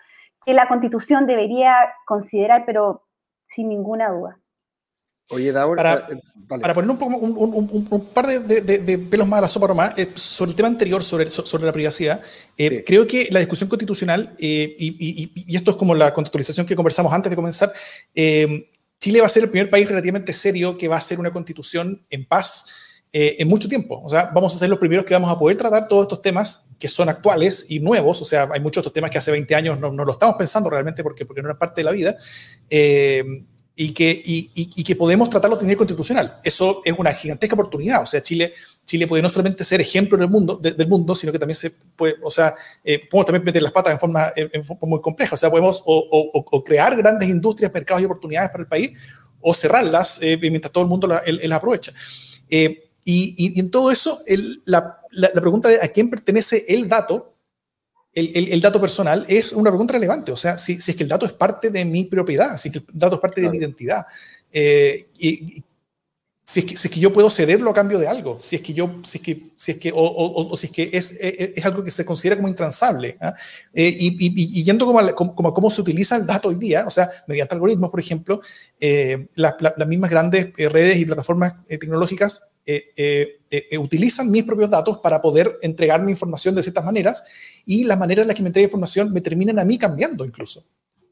[0.45, 1.75] que la Constitución debería
[2.05, 3.03] considerar, pero
[3.47, 4.39] sin ninguna duda.
[5.29, 9.49] Oye, Daur, para, eh, para, poner un, poco, un, par de, pelos más a la
[9.49, 12.21] sopa más, eh, sobre el tema anterior, sobre, sobre la privacidad,
[12.55, 17.11] eh, creo que la discusión constitucional, y, y, esto es como la contextualización que conversamos
[17.11, 17.73] antes de comenzar,
[18.13, 22.05] Chile va a ser el primer país relativamente serio que va a hacer una constitución
[22.09, 22.67] en paz
[23.11, 24.01] en mucho tiempo.
[24.03, 26.69] O sea, vamos a ser los primeros que vamos a poder tratar todos estos temas
[26.77, 28.21] que son actuales y nuevos.
[28.21, 30.35] O sea, hay muchos de estos temas que hace 20 años no, no lo estamos
[30.37, 32.17] pensando realmente porque, porque no es parte de la vida.
[32.69, 33.23] Eh,
[33.77, 36.39] y que, y, y, que podemos tratarlos de nivel constitucional.
[36.45, 38.03] Eso es una gigantesca oportunidad.
[38.03, 38.53] O sea, Chile,
[38.85, 41.71] Chile puede no solamente ser ejemplo en el mundo, del mundo, sino que también se
[41.71, 42.55] puede, o sea,
[42.85, 45.35] eh, podemos también meter las patas en forma, en, forma muy compleja.
[45.35, 48.91] O sea, podemos o, o, crear grandes industrias, mercados y oportunidades para el país,
[49.41, 51.91] o cerrarlas eh, mientras todo el mundo las la aprovecha.
[52.49, 56.63] Eh, y, y, en todo eso, el, la, la, la pregunta de a quién pertenece
[56.69, 57.34] el dato
[58.15, 60.31] el, dato personal es una pregunta relevante.
[60.31, 62.79] O sea, si, es que el dato es parte de mi propiedad, si es que
[62.79, 64.05] el dato es parte de mi identidad.
[64.51, 65.61] Eh, y,
[66.47, 68.61] si es, que, si es que yo puedo cederlo a cambio de algo, si es
[68.61, 71.83] que yo, si es que, si es que, o, si es que es, es, algo
[71.83, 73.17] que se considera como intransable.
[73.19, 73.33] ¿ah?
[73.73, 77.09] Eh, y, yendo como a, como, cómo se utiliza el dato hoy día, o sea,
[77.27, 78.41] mediante algoritmos, por ejemplo,
[78.79, 84.97] eh, las mismas grandes redes y plataformas tecnológicas eh, eh, eh, utilizan mis propios datos
[84.97, 87.23] para poder entregarme información de ciertas maneras
[87.63, 90.65] y las maneras en las que me entrega información me terminan a mí cambiando incluso.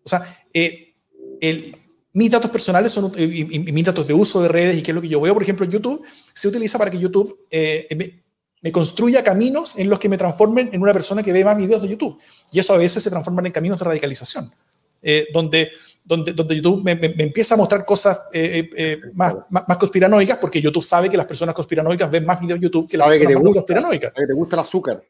[0.03, 1.77] O sea, el,
[2.13, 5.01] mis datos personales son y, mis datos de uso de redes y qué es lo
[5.01, 8.21] que yo veo, por ejemplo, en YouTube, se utiliza para que YouTube me,
[8.61, 11.81] me, construya caminos en los que me transformen en una persona que ve más videos
[11.81, 12.19] de YouTube.
[12.51, 14.53] Y eso a veces se transforman en caminos de radicalización,
[15.33, 15.71] donde
[16.05, 20.61] donde, donde YouTube me, empieza a mostrar cosas eh, eh, eh, más, más, conspiranoicas, porque
[20.61, 23.53] YouTube sabe que las personas conspiranoicas ven más videos de YouTube que las personas que
[23.53, 24.11] conspiranoicas.
[24.11, 25.03] Sabe que te gusta el azúcar.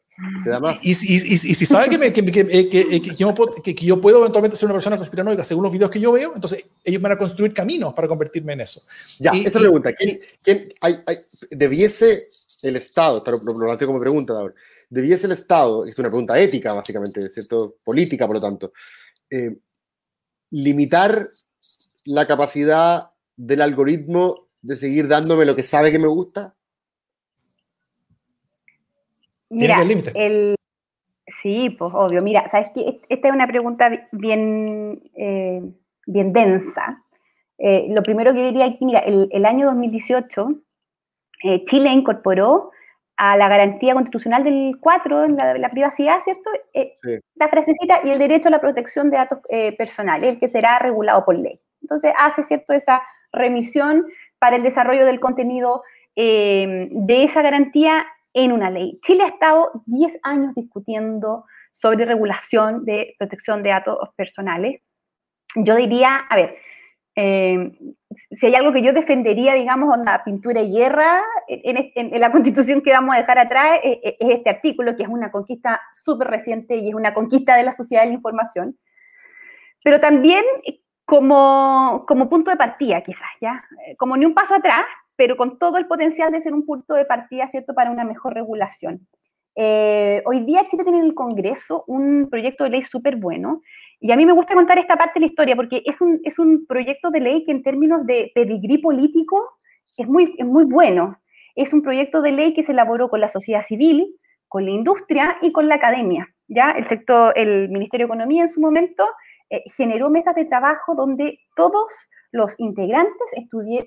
[0.82, 4.00] Y, y, y, y, si sabe que, me, que, que, que, yo puedo, que, yo
[4.00, 7.12] puedo eventualmente ser una persona conspiranoica según los videos que yo veo, entonces ellos van
[7.12, 8.82] a construir caminos para convertirme en eso.
[9.18, 9.92] Ya, esa pregunta.
[9.92, 11.18] ¿Quién, quién hay, hay,
[11.50, 12.28] debiese
[12.62, 14.54] el Estado, lo, lo planteo como pregunta ahora,
[14.88, 17.76] debiese el Estado, es una pregunta ética básicamente, ¿cierto?
[17.82, 18.72] Política, por lo tanto,
[19.28, 19.56] eh,
[20.54, 21.30] limitar
[22.04, 26.54] la capacidad del algoritmo de seguir dándome lo que sabe que me gusta?
[29.50, 29.82] Mira,
[30.14, 30.54] el,
[31.26, 32.22] sí, pues obvio.
[32.22, 35.60] Mira, sabes que esta es una pregunta bien, eh,
[36.06, 37.02] bien densa.
[37.58, 40.54] Eh, lo primero que diría aquí, mira, el, año 2018,
[41.44, 42.70] eh, Chile incorporó
[43.16, 46.50] a la garantía constitucional del 4, la, la privacidad, ¿cierto?
[46.72, 46.96] Eh,
[47.36, 50.78] la frasecita y el derecho a la protección de datos eh, personales, el que será
[50.78, 51.60] regulado por ley.
[51.82, 53.02] Entonces hace, ¿cierto?, esa
[53.32, 54.06] remisión
[54.38, 55.82] para el desarrollo del contenido
[56.16, 58.98] eh, de esa garantía en una ley.
[59.02, 64.80] Chile ha estado 10 años discutiendo sobre regulación de protección de datos personales.
[65.56, 66.56] Yo diría, a ver,
[67.16, 67.78] eh,
[68.30, 72.80] si hay algo que yo defendería, digamos, en la pintura y guerra, en, la constitución
[72.80, 76.88] que vamos a dejar atrás, es, este artículo, que es una conquista súper reciente y
[76.88, 78.76] es una conquista de la sociedad de la información,
[79.82, 80.44] pero también
[81.04, 83.64] como, como punto de partida, quizás, ¿ya?
[83.98, 84.84] Como ni un paso atrás,
[85.16, 88.34] pero con todo el potencial de ser un punto de partida, ¿cierto?, para una mejor
[88.34, 89.06] regulación.
[89.56, 93.62] Eh, hoy día Chile tiene en el Congreso un proyecto de ley súper bueno
[94.06, 96.38] y a mí me gusta contar esta parte de la historia porque es un, es
[96.38, 99.58] un proyecto de ley que en términos de pedigrí político
[99.96, 101.18] es muy, es muy bueno.
[101.54, 104.14] Es un proyecto de ley que se elaboró con la sociedad civil,
[104.46, 106.28] con la industria y con la academia.
[106.48, 106.72] ¿ya?
[106.72, 109.08] El, sector, el Ministerio de Economía en su momento
[109.48, 113.32] eh, generó mesas de trabajo donde todos los integrantes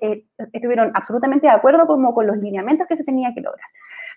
[0.02, 3.70] eh, estuvieron absolutamente de acuerdo como con los lineamientos que se tenía que lograr.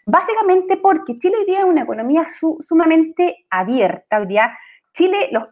[0.07, 2.24] Básicamente porque Chile hoy día es una economía
[2.61, 4.20] sumamente abierta.
[4.20, 4.51] Hoy día
[4.93, 5.45] Chile, los,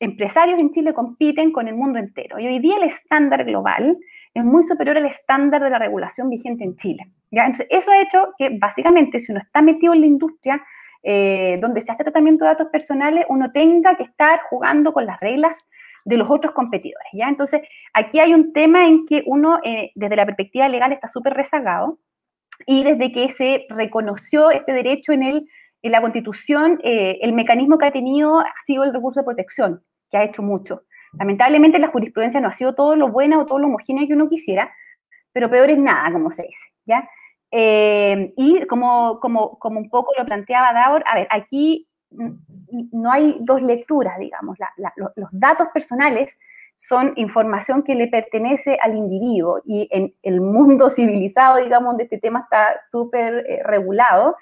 [0.00, 3.98] empresarios en Chile compiten con el mundo entero y hoy día el estándar global
[4.34, 7.10] es muy superior al estándar de la regulación vigente en Chile.
[7.30, 10.62] Entonces, eso ha hecho que básicamente si uno está metido en la industria
[11.02, 15.20] eh, donde se hace tratamiento de datos personales, uno tenga que estar jugando con las
[15.20, 15.56] reglas
[16.04, 17.08] de los otros competidores.
[17.12, 17.28] ¿ya?
[17.28, 17.62] Entonces,
[17.92, 21.98] aquí hay un tema en que uno, eh, desde la perspectiva legal, está súper rezagado
[22.66, 25.48] y desde que se reconoció este derecho en el
[25.82, 29.82] en la Constitución eh, el mecanismo que ha tenido ha sido el recurso de protección,
[30.10, 30.82] que ha hecho mucho.
[31.18, 34.28] Lamentablemente la jurisprudencia no ha sido todo lo buena o todo lo homogénea que uno
[34.28, 34.70] quisiera,
[35.32, 37.08] pero peor es nada, como se dice, ¿ya?
[37.50, 43.62] y como, como, como un poco lo planteaba Davor, a ver, aquí no hay dos
[43.62, 44.58] lecturas, digamos.
[45.16, 46.36] los datos personales
[46.76, 52.18] son información que le pertenece al individuo y en el mundo civilizado, digamos, donde este
[52.18, 54.36] tema está súper eh, regulado,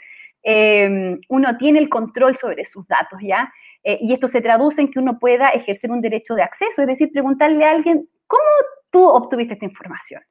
[0.48, 3.52] eh, uno tiene el control sobre sus datos, ¿ya?
[3.82, 6.86] Eh, y esto se traduce en que uno pueda ejercer un derecho de acceso, es
[6.86, 8.42] decir, preguntarle a alguien, ¿cómo
[8.90, 10.22] tú obtuviste esta información?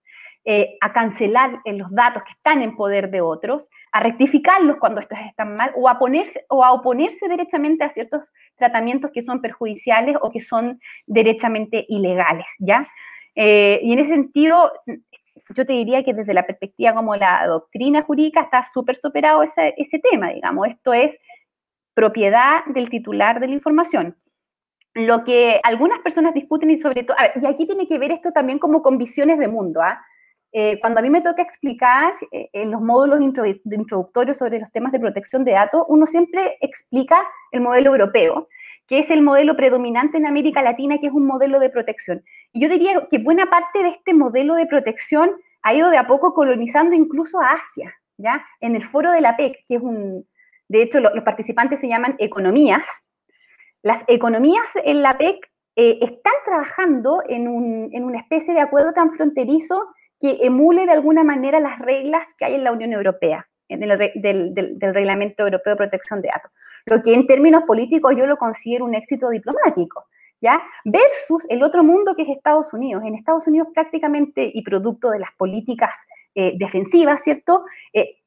[0.80, 5.56] a cancelar los datos que están en poder de otros, a rectificarlos cuando estos están
[5.58, 10.30] mal o a, ponerse, o a oponerse derechamente a ciertos tratamientos que son perjudiciales o
[10.30, 12.88] que son derechamente ilegales, ¿ya?
[13.36, 14.72] Eh, y en ese sentido,
[15.50, 19.74] yo te diría que desde la perspectiva como la doctrina jurídica está súper superado ese,
[19.78, 20.68] ese tema, digamos.
[20.68, 21.18] Esto es
[21.94, 24.18] propiedad del titular de la información.
[24.94, 28.60] Lo que algunas personas discuten y sobre todo, y aquí tiene que ver esto también
[28.60, 30.02] como con visiones de mundo, ¿ah?
[30.58, 34.94] Eh, cuando a mí me toca explicar eh, en los módulos introductorios sobre los temas
[34.94, 37.22] de protección de datos, uno siempre explica
[37.52, 38.48] el modelo europeo,
[38.88, 42.24] que es el modelo predominante en América Latina, que es un modelo de protección.
[42.54, 45.32] Y yo diría que buena parte de este modelo de protección
[45.64, 48.46] ha ido de a poco colonizando incluso a Asia, ¿ya?
[48.62, 50.28] En el foro de la PEC, que es un,
[50.68, 52.88] de hecho los participantes se llaman economías,
[53.82, 55.38] las economías en la PEC
[55.76, 59.88] eh, están trabajando en, un, en, una especie de acuerdo transfronterizo
[60.20, 64.12] que emule de alguna manera las reglas que hay en la Unión Europea, en el,
[64.16, 66.52] del, del, Reglamento Europeo de Protección de Datos.
[66.86, 70.06] Lo que en términos políticos yo lo considero un éxito diplomático,
[70.42, 70.62] ¿ya?
[70.84, 73.04] Versus el otro mundo que es Estados Unidos.
[73.06, 75.98] En Estados Unidos prácticamente, y producto de las políticas
[76.36, 77.66] eh, defensivas, ¿cierto?
[77.94, 78.18] Eh,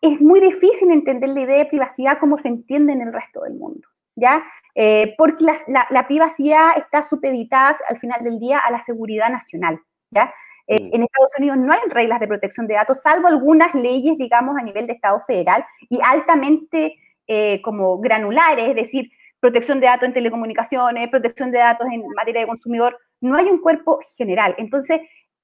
[0.00, 3.54] es muy difícil entender la idea de privacidad como se entiende en el resto del
[3.54, 4.44] mundo, ¿ya?
[4.74, 9.30] Eh, porque la, la, la, privacidad está supeditada al final del día a la seguridad
[9.30, 9.80] nacional,
[10.10, 10.32] ¿ya?
[10.68, 14.56] Eh, en Estados Unidos no hay reglas de protección de datos, salvo algunas leyes, digamos,
[14.58, 16.96] a nivel de Estado federal y altamente
[17.26, 19.10] eh, como granulares, es decir,
[19.40, 22.98] protección de datos en telecomunicaciones, protección de datos en materia de consumidor.
[23.20, 24.54] No hay un cuerpo general.
[24.58, 25.00] Entonces,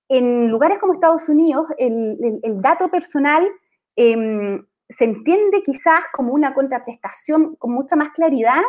[0.09, 2.19] en lugares como Estados Unidos, el,
[2.61, 3.49] dato personal
[3.97, 8.61] em, se entiende quizás como una contraprestación con mucha más claridad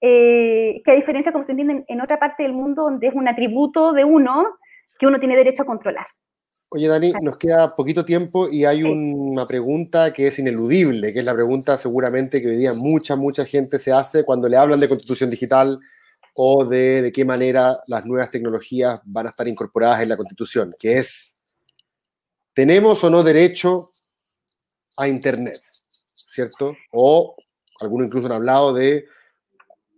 [0.00, 3.26] eh, que a diferencia como se entiende en, otra parte del mundo donde es un
[3.26, 4.46] atributo de uno
[4.98, 6.06] que uno tiene derecho a controlar.
[6.70, 11.24] Oye, Dani, nos queda poquito tiempo y hay una pregunta que es ineludible, que es
[11.24, 14.88] la pregunta seguramente que hoy día mucha, mucha gente se hace cuando le hablan de
[14.88, 15.80] constitución digital
[16.34, 20.74] o de, de qué manera las nuevas tecnologías van a estar incorporadas en la constitución,
[20.78, 21.36] que es,
[22.52, 23.92] ¿tenemos o no derecho
[24.98, 25.62] a Internet?
[26.14, 26.76] ¿Cierto?
[26.92, 27.34] O
[27.80, 29.06] algunos incluso han hablado de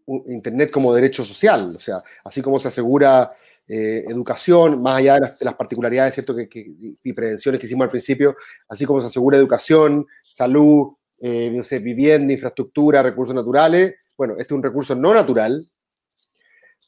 [0.07, 3.33] Internet como derecho social, o sea, así como se asegura
[3.73, 6.35] eh, educación, más allá de las, particularidades ¿cierto?
[6.35, 8.35] Que, y prevenciones que hicimos al principio,
[8.69, 13.95] así como se asegura educación, salud, eh, vivienda, infraestructura, recursos naturales.
[14.17, 15.69] Bueno, este es un recurso no natural,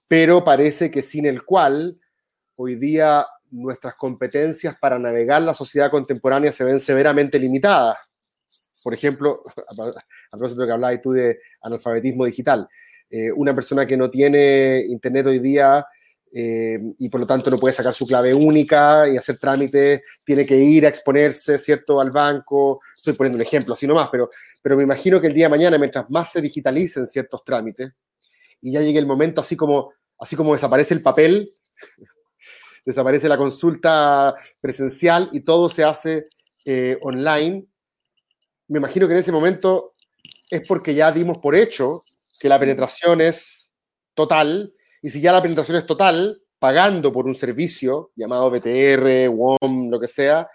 [0.09, 2.01] pero parece que sin el cual
[2.57, 7.97] hoy día nuestras competencias para navegar la sociedad contemporánea se ven severamente limitadas.
[8.83, 12.69] Por ejemplo, a propósito que hablabas tú de analfabetismo digital,
[13.11, 15.87] eh, una persona que no tiene internet hoy día
[16.35, 20.47] eh, y por lo tanto no puede sacar su clave única y hacer trámites, tiene
[20.47, 22.81] que ir a exponerse, ¿cierto?, al banco.
[22.97, 24.31] Estoy poniendo un ejemplo, así nomás, pero,
[24.63, 27.93] pero me imagino que el día de mañana, mientras más se digitalicen ciertos trámites,
[28.63, 31.53] y ya llegue el momento, así como, así como desaparece el papel,
[32.85, 36.29] desaparece la consulta presencial y todo se hace
[36.65, 37.67] eh, online,
[38.69, 39.95] me imagino que en ese momento
[40.49, 42.05] es porque ya dimos por hecho
[42.39, 43.71] que la penetración es
[44.15, 44.73] total
[45.03, 49.99] y si ya la penetración es total, pagando por un servicio llamado BTR, WOM, lo
[49.99, 50.49] que sea,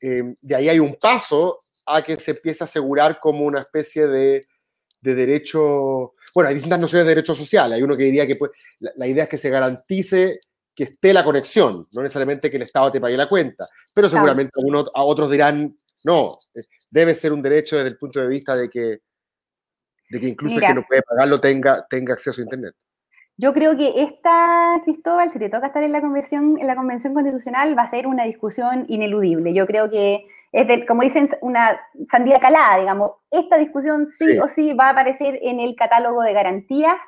[0.00, 4.06] eh, de ahí hay un paso a que se empiece a asegurar como una especie
[4.06, 4.46] de,
[5.00, 8.52] de derecho, bueno, hay distintas nociones de derecho social, hay uno que diría que pues,
[8.78, 10.40] la, idea es que se garantice
[10.74, 14.52] que esté la conexión, no necesariamente que el Estado te pague la cuenta, pero seguramente
[14.94, 18.68] a otros dirán, no, eh, debe ser un derecho desde el punto de vista de
[18.68, 19.00] que,
[20.10, 22.74] de que incluso el que no puede pagarlo tenga, tenga acceso a Internet.
[23.40, 27.14] Yo creo que esta, Cristóbal, si te toca estar en la convención, en la convención
[27.14, 29.54] constitucional, va a ser una discusión ineludible.
[29.54, 31.78] Yo creo que es, como dicen, una
[32.10, 33.12] sandía calada, digamos.
[33.30, 37.00] Esta discusión sí, o sí va a aparecer en el catálogo de garantías.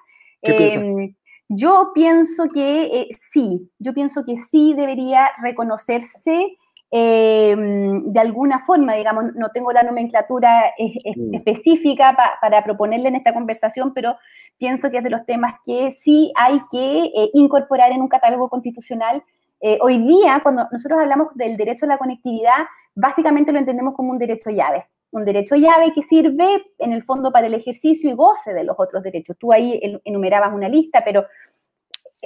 [0.43, 1.16] Em,
[1.49, 6.57] yo pienso que eh, sí, yo pienso que sí debería reconocerse
[6.91, 11.34] em, de alguna forma, digamos, no tengo la nomenclatura mm.
[11.34, 14.16] específica para proponerle en esta conversación, pero
[14.59, 18.49] pienso que es de los temas que sí hay que eh, incorporar en un catálogo
[18.49, 19.22] constitucional.
[19.61, 24.11] Eh, hoy día, cuando nosotros hablamos del derecho a la conectividad, básicamente lo entendemos como
[24.11, 24.86] un derecho llave.
[25.12, 26.47] Un derecho llave que sirve
[26.78, 29.36] en el fondo para el ejercicio y goce de los otros derechos.
[29.38, 31.24] Tú ahí enumerabas una lista, pero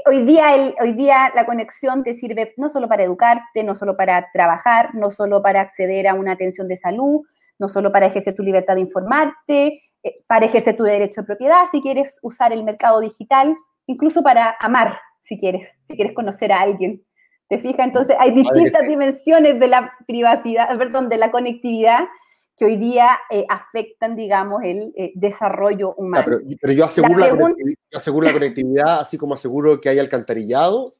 [0.06, 3.96] hoy día, el, hoy día la conexión te sirve no solo para educarte, no solo
[3.96, 7.22] para trabajar, no solo para acceder a una atención de salud,
[7.58, 11.64] no solo para ejercer tu libertad de informarte, eh, para ejercer tu derecho de propiedad,
[11.70, 16.60] si quieres usar el mercado digital, incluso para amar, si quieres, si quieres conocer a
[16.60, 17.02] alguien.
[17.48, 17.86] ¿Te fijas?
[17.86, 22.04] Entonces hay distintas dimensiones de la privacidad, perdón, de la conectividad
[22.56, 26.40] que hoy día eh, afectan, digamos, el eh, desarrollo humano.
[26.60, 27.54] pero, yo, aseguro la,
[27.94, 30.94] aseguro la conectividad, así como aseguro que hay alcantarillado,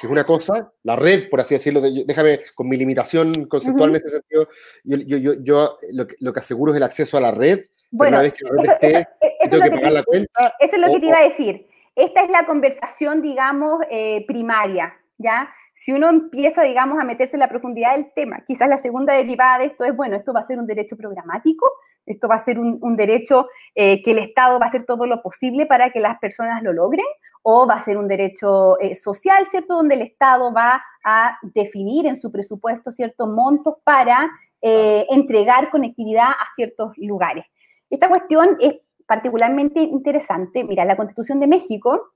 [0.00, 3.96] que es una cosa, la red, por así decirlo, déjame con mi limitación conceptual en
[3.96, 4.48] este sentido,
[4.84, 8.16] yo, yo, yo, lo, que, lo, que, aseguro es el acceso a la red, bueno,
[8.16, 9.08] una vez que la red esté,
[9.40, 10.54] eso, tengo que, pagar la cuenta.
[10.58, 11.68] Eso es lo que te iba a decir.
[11.94, 15.48] Esta es la conversación, digamos, eh, primaria, ¿ya?
[15.74, 19.58] Si uno empieza, digamos, a meterse en la profundidad del tema, quizás la segunda derivada
[19.58, 21.70] de esto es, bueno, esto va a ser un derecho programático,
[22.06, 25.20] esto va a ser un, derecho eh, que el Estado va a hacer todo lo
[25.20, 27.04] posible para que las personas lo logren,
[27.42, 29.74] o va a ser un derecho eh, social, ¿cierto?
[29.74, 34.30] Donde el Estado va a definir en su presupuesto ciertos montos para
[34.62, 37.44] eh, entregar conectividad a ciertos lugares.
[37.90, 40.64] Esta cuestión es particularmente interesante.
[40.64, 42.13] Mira, la Constitución de México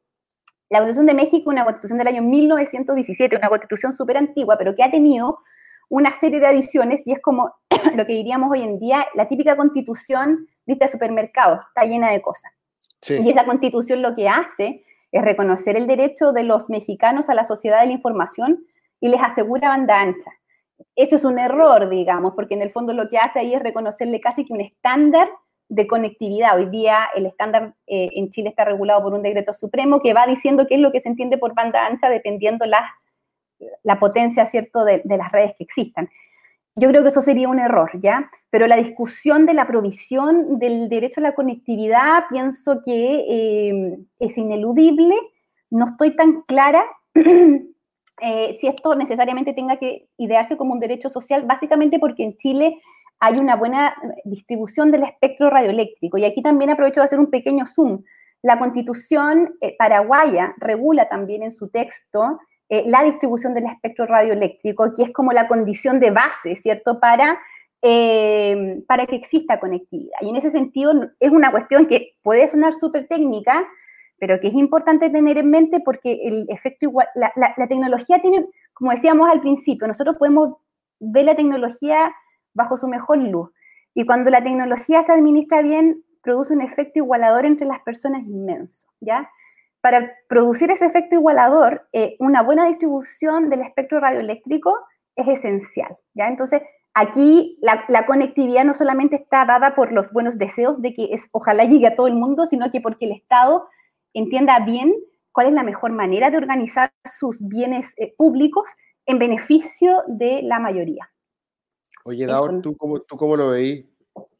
[0.71, 4.85] la Constitución de México, una constitución del año 1917, una constitución súper antigua, pero que
[4.85, 5.39] ha tenido
[5.89, 7.55] una serie de adiciones y es como
[7.95, 12.21] lo que diríamos hoy en día, la típica constitución vista de supermercado, está llena de
[12.21, 12.53] cosas.
[13.09, 17.45] Y esa constitución lo que hace es reconocer el derecho de los mexicanos a la
[17.45, 18.67] sociedad de la información
[19.01, 20.31] y les asegura banda ancha.
[20.95, 24.21] Eso es un error, digamos, porque en el fondo lo que hace ahí es reconocerle
[24.21, 25.29] casi que un estándar
[25.69, 26.57] de conectividad.
[26.57, 30.27] Hoy día el estándar eh, en Chile está regulado por un decreto supremo que va
[30.27, 32.89] diciendo qué es lo que se entiende por banda ancha dependiendo la,
[33.83, 36.09] la potencia, ¿cierto?, de, las redes que existan.
[36.77, 38.31] Yo creo que eso sería un error, ¿ya?
[38.51, 44.39] Pero la discusión de la provisión del derecho a la conectividad pienso que eh, es
[44.39, 45.17] ineludible.
[45.71, 51.45] No estoy tan clara eh, si esto necesariamente tenga que idearse como un derecho social,
[51.47, 52.81] básicamente porque en Chile
[53.21, 53.95] hay una buena
[54.25, 56.19] distribución del espectro radioeléctrico.
[56.19, 58.05] Y aquí también aprovecho de hacer un pequeño zoom.
[58.43, 62.39] La constitución eh, paraguaya regula también en su texto
[62.71, 67.41] eh, la distribución del espectro radioeléctrico, que es como la condición de base, ¿cierto?, para,
[67.81, 70.19] eh, para que exista conectividad.
[70.21, 73.67] Y en ese sentido es una cuestión que puede sonar súper técnica,
[74.19, 78.47] pero que es importante tener en mente porque el efecto igual, la, la tecnología tiene,
[78.75, 80.57] como decíamos al principio, nosotros podemos
[81.01, 82.15] ver la tecnología
[82.55, 83.51] bajo su mejor luz.
[83.95, 88.87] Y cuando la tecnología se administra bien, produce un efecto igualador entre las personas inmenso,
[89.01, 89.31] ¿ya?
[89.81, 94.77] Para producir ese efecto igualador, eh, una buena distribución del espectro radioeléctrico
[95.17, 96.29] es esencial, ¿ya?
[96.29, 96.63] Entonces,
[96.95, 101.65] aquí la, conectividad no solamente está dada por los buenos deseos de que es, ojalá
[101.65, 103.69] llegue a todo el mundo, sino que porque el Estado
[104.15, 104.95] entienda bien
[105.33, 108.69] cuál es la mejor manera de organizar sus bienes eh, públicos
[109.07, 111.11] en beneficio de la mayoría.
[112.09, 113.85] Oye, Daor, ¿tú cómo, ¿tú cómo lo veis?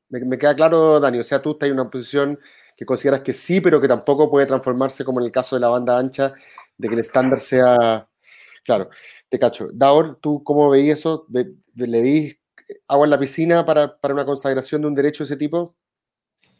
[0.09, 2.39] Me, queda claro, Dani, o sea, tú estás en una posición
[2.75, 5.69] que consideras que sí, pero que tampoco puede transformarse como en el caso de la
[5.69, 6.33] banda ancha,
[6.79, 8.09] de que el estándar sea...
[8.65, 8.89] Claro,
[9.29, 9.67] te cacho.
[9.73, 11.27] Daor, ¿tú cómo veis eso?
[11.29, 12.39] ¿Le veis
[12.87, 15.77] agua en la piscina para, para, una consagración de un derecho de ese tipo?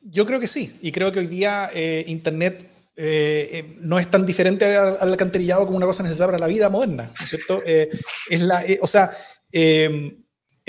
[0.03, 4.11] Yo creo que sí, y creo que hoy día eh, Internet eh, eh, no es
[4.11, 7.63] tan diferente al, alcantarillado como una cosa necesaria para la vida moderna, ¿no es cierto?
[7.65, 9.11] es la, o sea,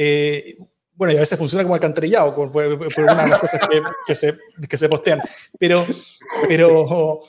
[0.01, 0.57] eh,
[0.93, 3.59] bueno, y a veces funciona como alcantarillado, por, por, una de las cosas
[4.07, 4.37] que, se,
[4.69, 5.21] que se postean.
[5.57, 5.85] Pero,
[6.47, 7.21] pero,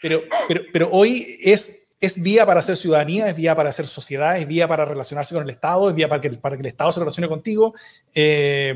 [0.00, 4.38] pero, pero, pero hoy es, es vía para hacer ciudadanía, es vía para hacer sociedad,
[4.38, 6.92] es vía para relacionarse con el Estado, es vía para que, para que el Estado
[6.92, 7.74] se relacione contigo.
[8.14, 8.72] Eh,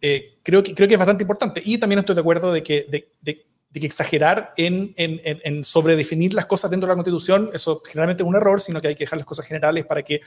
[0.00, 1.62] eh, creo, que, creo que es bastante importante.
[1.64, 6.34] Y también estoy de acuerdo de que, de, de, que exagerar en, en, en, sobredefinir
[6.34, 9.04] las cosas dentro de la Constitución, eso generalmente es un error, sino que hay que
[9.04, 10.20] dejar las cosas generales para que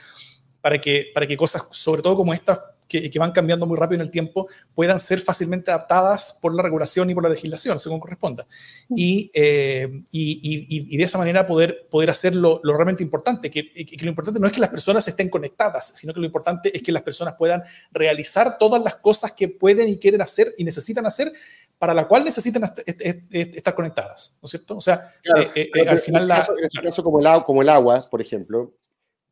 [0.66, 4.00] para que, para que cosas, sobre todo como estas, que, que, van cambiando muy rápido
[4.00, 8.00] en el tiempo, puedan ser fácilmente adaptadas por la regulación y por la legislación, según
[8.00, 8.48] corresponda.
[8.90, 13.70] Y, eh, y, y, de esa manera poder, poder hacer lo, lo realmente importante, que,
[13.70, 16.82] que, lo importante no es que las personas estén conectadas, sino que lo importante es
[16.82, 17.62] que las personas puedan
[17.92, 21.32] realizar todas las cosas que pueden y quieren hacer y necesitan hacer
[21.78, 24.78] para la cual necesitan estar conectadas, ¿no es cierto?
[24.78, 25.12] O sea,
[25.54, 26.24] eh, eh, al final...
[26.24, 28.74] En este caso, como, el, como el agua, por ejemplo,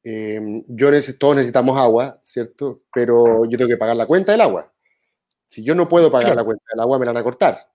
[0.05, 2.83] eh, yo todos necesitamos agua, ¿cierto?
[2.93, 4.73] Pero yo tengo que pagar la cuenta del agua.
[5.47, 7.75] Si yo no puedo pagar la cuenta del agua, me la van a cortar.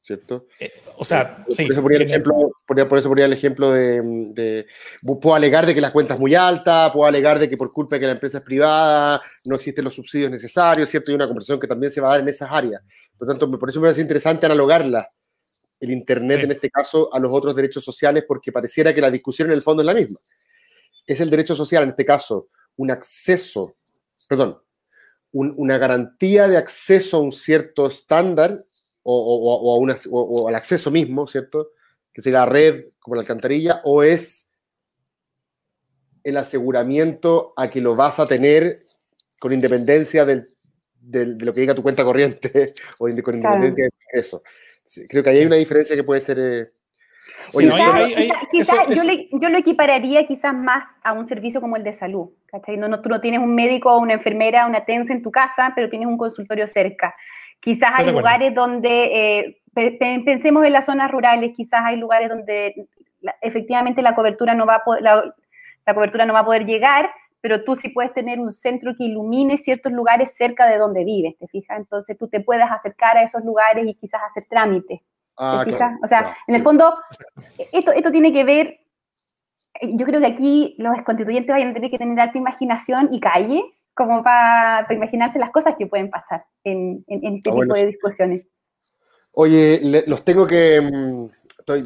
[0.00, 0.46] ¿cierto?
[0.58, 1.68] Eh, o sea, por, sí.
[1.70, 4.66] Eso ponía el ejemplo, por eso ponía el ejemplo de,
[5.02, 7.96] puedo alegar de que la cuenta es muy alta, puedo alegar de que por culpa
[7.96, 11.12] de que la empresa es privada no existen los subsidios necesarios, ¿cierto?
[11.12, 12.80] Y una conversación que también se va a dar en esas áreas.
[13.18, 15.08] Por lo tanto, por eso me parece interesante analogarla,
[15.80, 19.48] el Internet en este caso, a los otros derechos sociales, porque pareciera que la discusión
[19.48, 20.18] en el fondo es la misma.
[21.08, 23.74] Es el derecho social, en este caso, un acceso,
[24.28, 24.58] perdón,
[25.32, 28.64] una garantía de acceso a un cierto estándar
[29.02, 31.70] o, al acceso mismo, ¿cierto?
[32.12, 34.48] Que sea la red como la alcantarilla, o es
[36.24, 38.86] el aseguramiento a que lo vas a tener
[39.40, 40.46] con independencia de
[41.00, 44.42] lo que diga tu cuenta corriente o con independencia de eso.
[45.08, 46.38] creo que ahí hay una diferencia que puede ser...
[46.38, 46.77] Eh,
[47.52, 52.30] yo, lo equipararía quizás más a un servicio como el de salud.
[52.46, 52.76] ¿cachai?
[52.76, 55.72] No, no, tú no tienes un médico o una enfermera, una TENS en tu casa,
[55.74, 57.14] pero tienes un consultorio cerca.
[57.60, 59.62] Quizás hay lugares donde, eh,
[60.24, 62.88] pensemos en las zonas rurales, quizás hay lugares donde
[63.42, 65.34] efectivamente la cobertura, no va a la,
[65.94, 69.58] cobertura no va a poder llegar, pero tú sí puedes tener un centro que ilumine
[69.58, 71.78] ciertos lugares cerca de donde vives, ¿te fijas?
[71.78, 75.00] Entonces tú te puedes acercar a esos lugares y quizás hacer trámites.
[75.38, 76.98] ¿Te ah, o sea, en el fondo,
[77.72, 78.80] esto, esto tiene que ver,
[79.82, 83.62] yo creo que aquí los constituyentes vayan a tener que tener alta imaginación y calle
[83.94, 88.46] como para, imaginarse las cosas que pueden pasar en, este tipo de discusiones.
[89.32, 90.80] Oye, los tengo que...
[90.80, 91.28] Mm,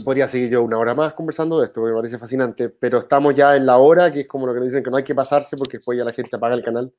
[0.05, 3.57] podría seguir yo una hora más conversando de esto, me parece fascinante, pero estamos ya
[3.57, 5.57] en la hora, que es como lo que nos dicen que no hay que pasarse
[5.57, 6.93] porque después ya la gente apaga el canal.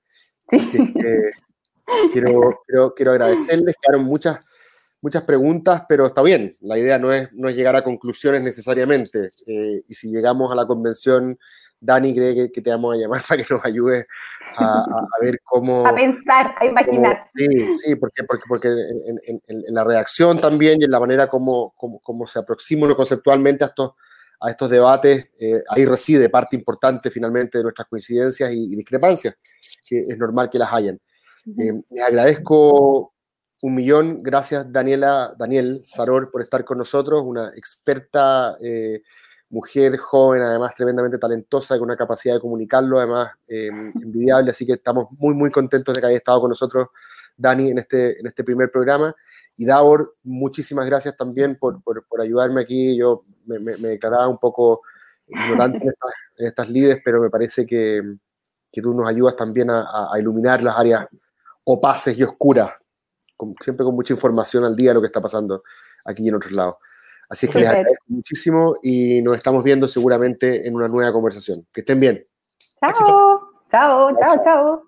[0.50, 0.94] Sí.
[2.12, 4.40] quiero, quiero, quiero agradecerles, quedaron muchas,
[5.04, 9.32] muchas preguntas, pero está bien, la idea no es, no es llegar a conclusiones necesariamente,
[9.46, 11.38] eh, y si llegamos a la convención
[11.82, 14.08] Dani cree que, te vamos a llamar para que nos ayude
[14.58, 14.86] a,
[15.22, 15.86] ver cómo...
[15.86, 17.28] A pensar, a imaginar.
[17.36, 22.26] sí, sí, porque, porque, porque en, la redacción también y en la manera como, como,
[22.26, 23.92] se aproxima uno conceptualmente a estos,
[24.40, 29.38] a estos debates, eh, ahí reside parte importante finalmente de nuestras coincidencias y, discrepancias,
[29.86, 30.98] que es normal que las hayan.
[31.58, 33.13] Eh, les agradezco
[33.64, 38.56] un millón, gracias Daniela, Daniel Saror por estar con nosotros, una experta...
[38.62, 39.02] Eh,
[39.54, 43.68] mujer joven, además tremendamente talentosa, con una capacidad de comunicarlo, además eh,
[44.02, 46.88] envidiable, así que estamos muy, muy contentos de que haya estado con nosotros
[47.38, 49.16] Dani en este, en este primer programa.
[49.56, 52.98] Y Davor, muchísimas gracias también por, por, ayudarme aquí.
[52.98, 54.82] Yo me, me, declaraba un poco
[55.28, 58.02] ignorante en estas, en estas lides, pero me parece que,
[58.72, 61.06] que tú nos ayudas también a, a, iluminar las áreas
[61.64, 62.72] opaces y oscuras,
[63.62, 65.64] siempre con mucha información al día de lo que está pasando
[66.06, 66.76] aquí y en otros lados.
[67.30, 71.66] Así que les agradezco muchísimo y nos estamos viendo seguramente en una nueva conversación.
[71.74, 72.28] Que estén bien.
[72.82, 73.42] Chao,
[73.72, 74.84] chao, chao, chao.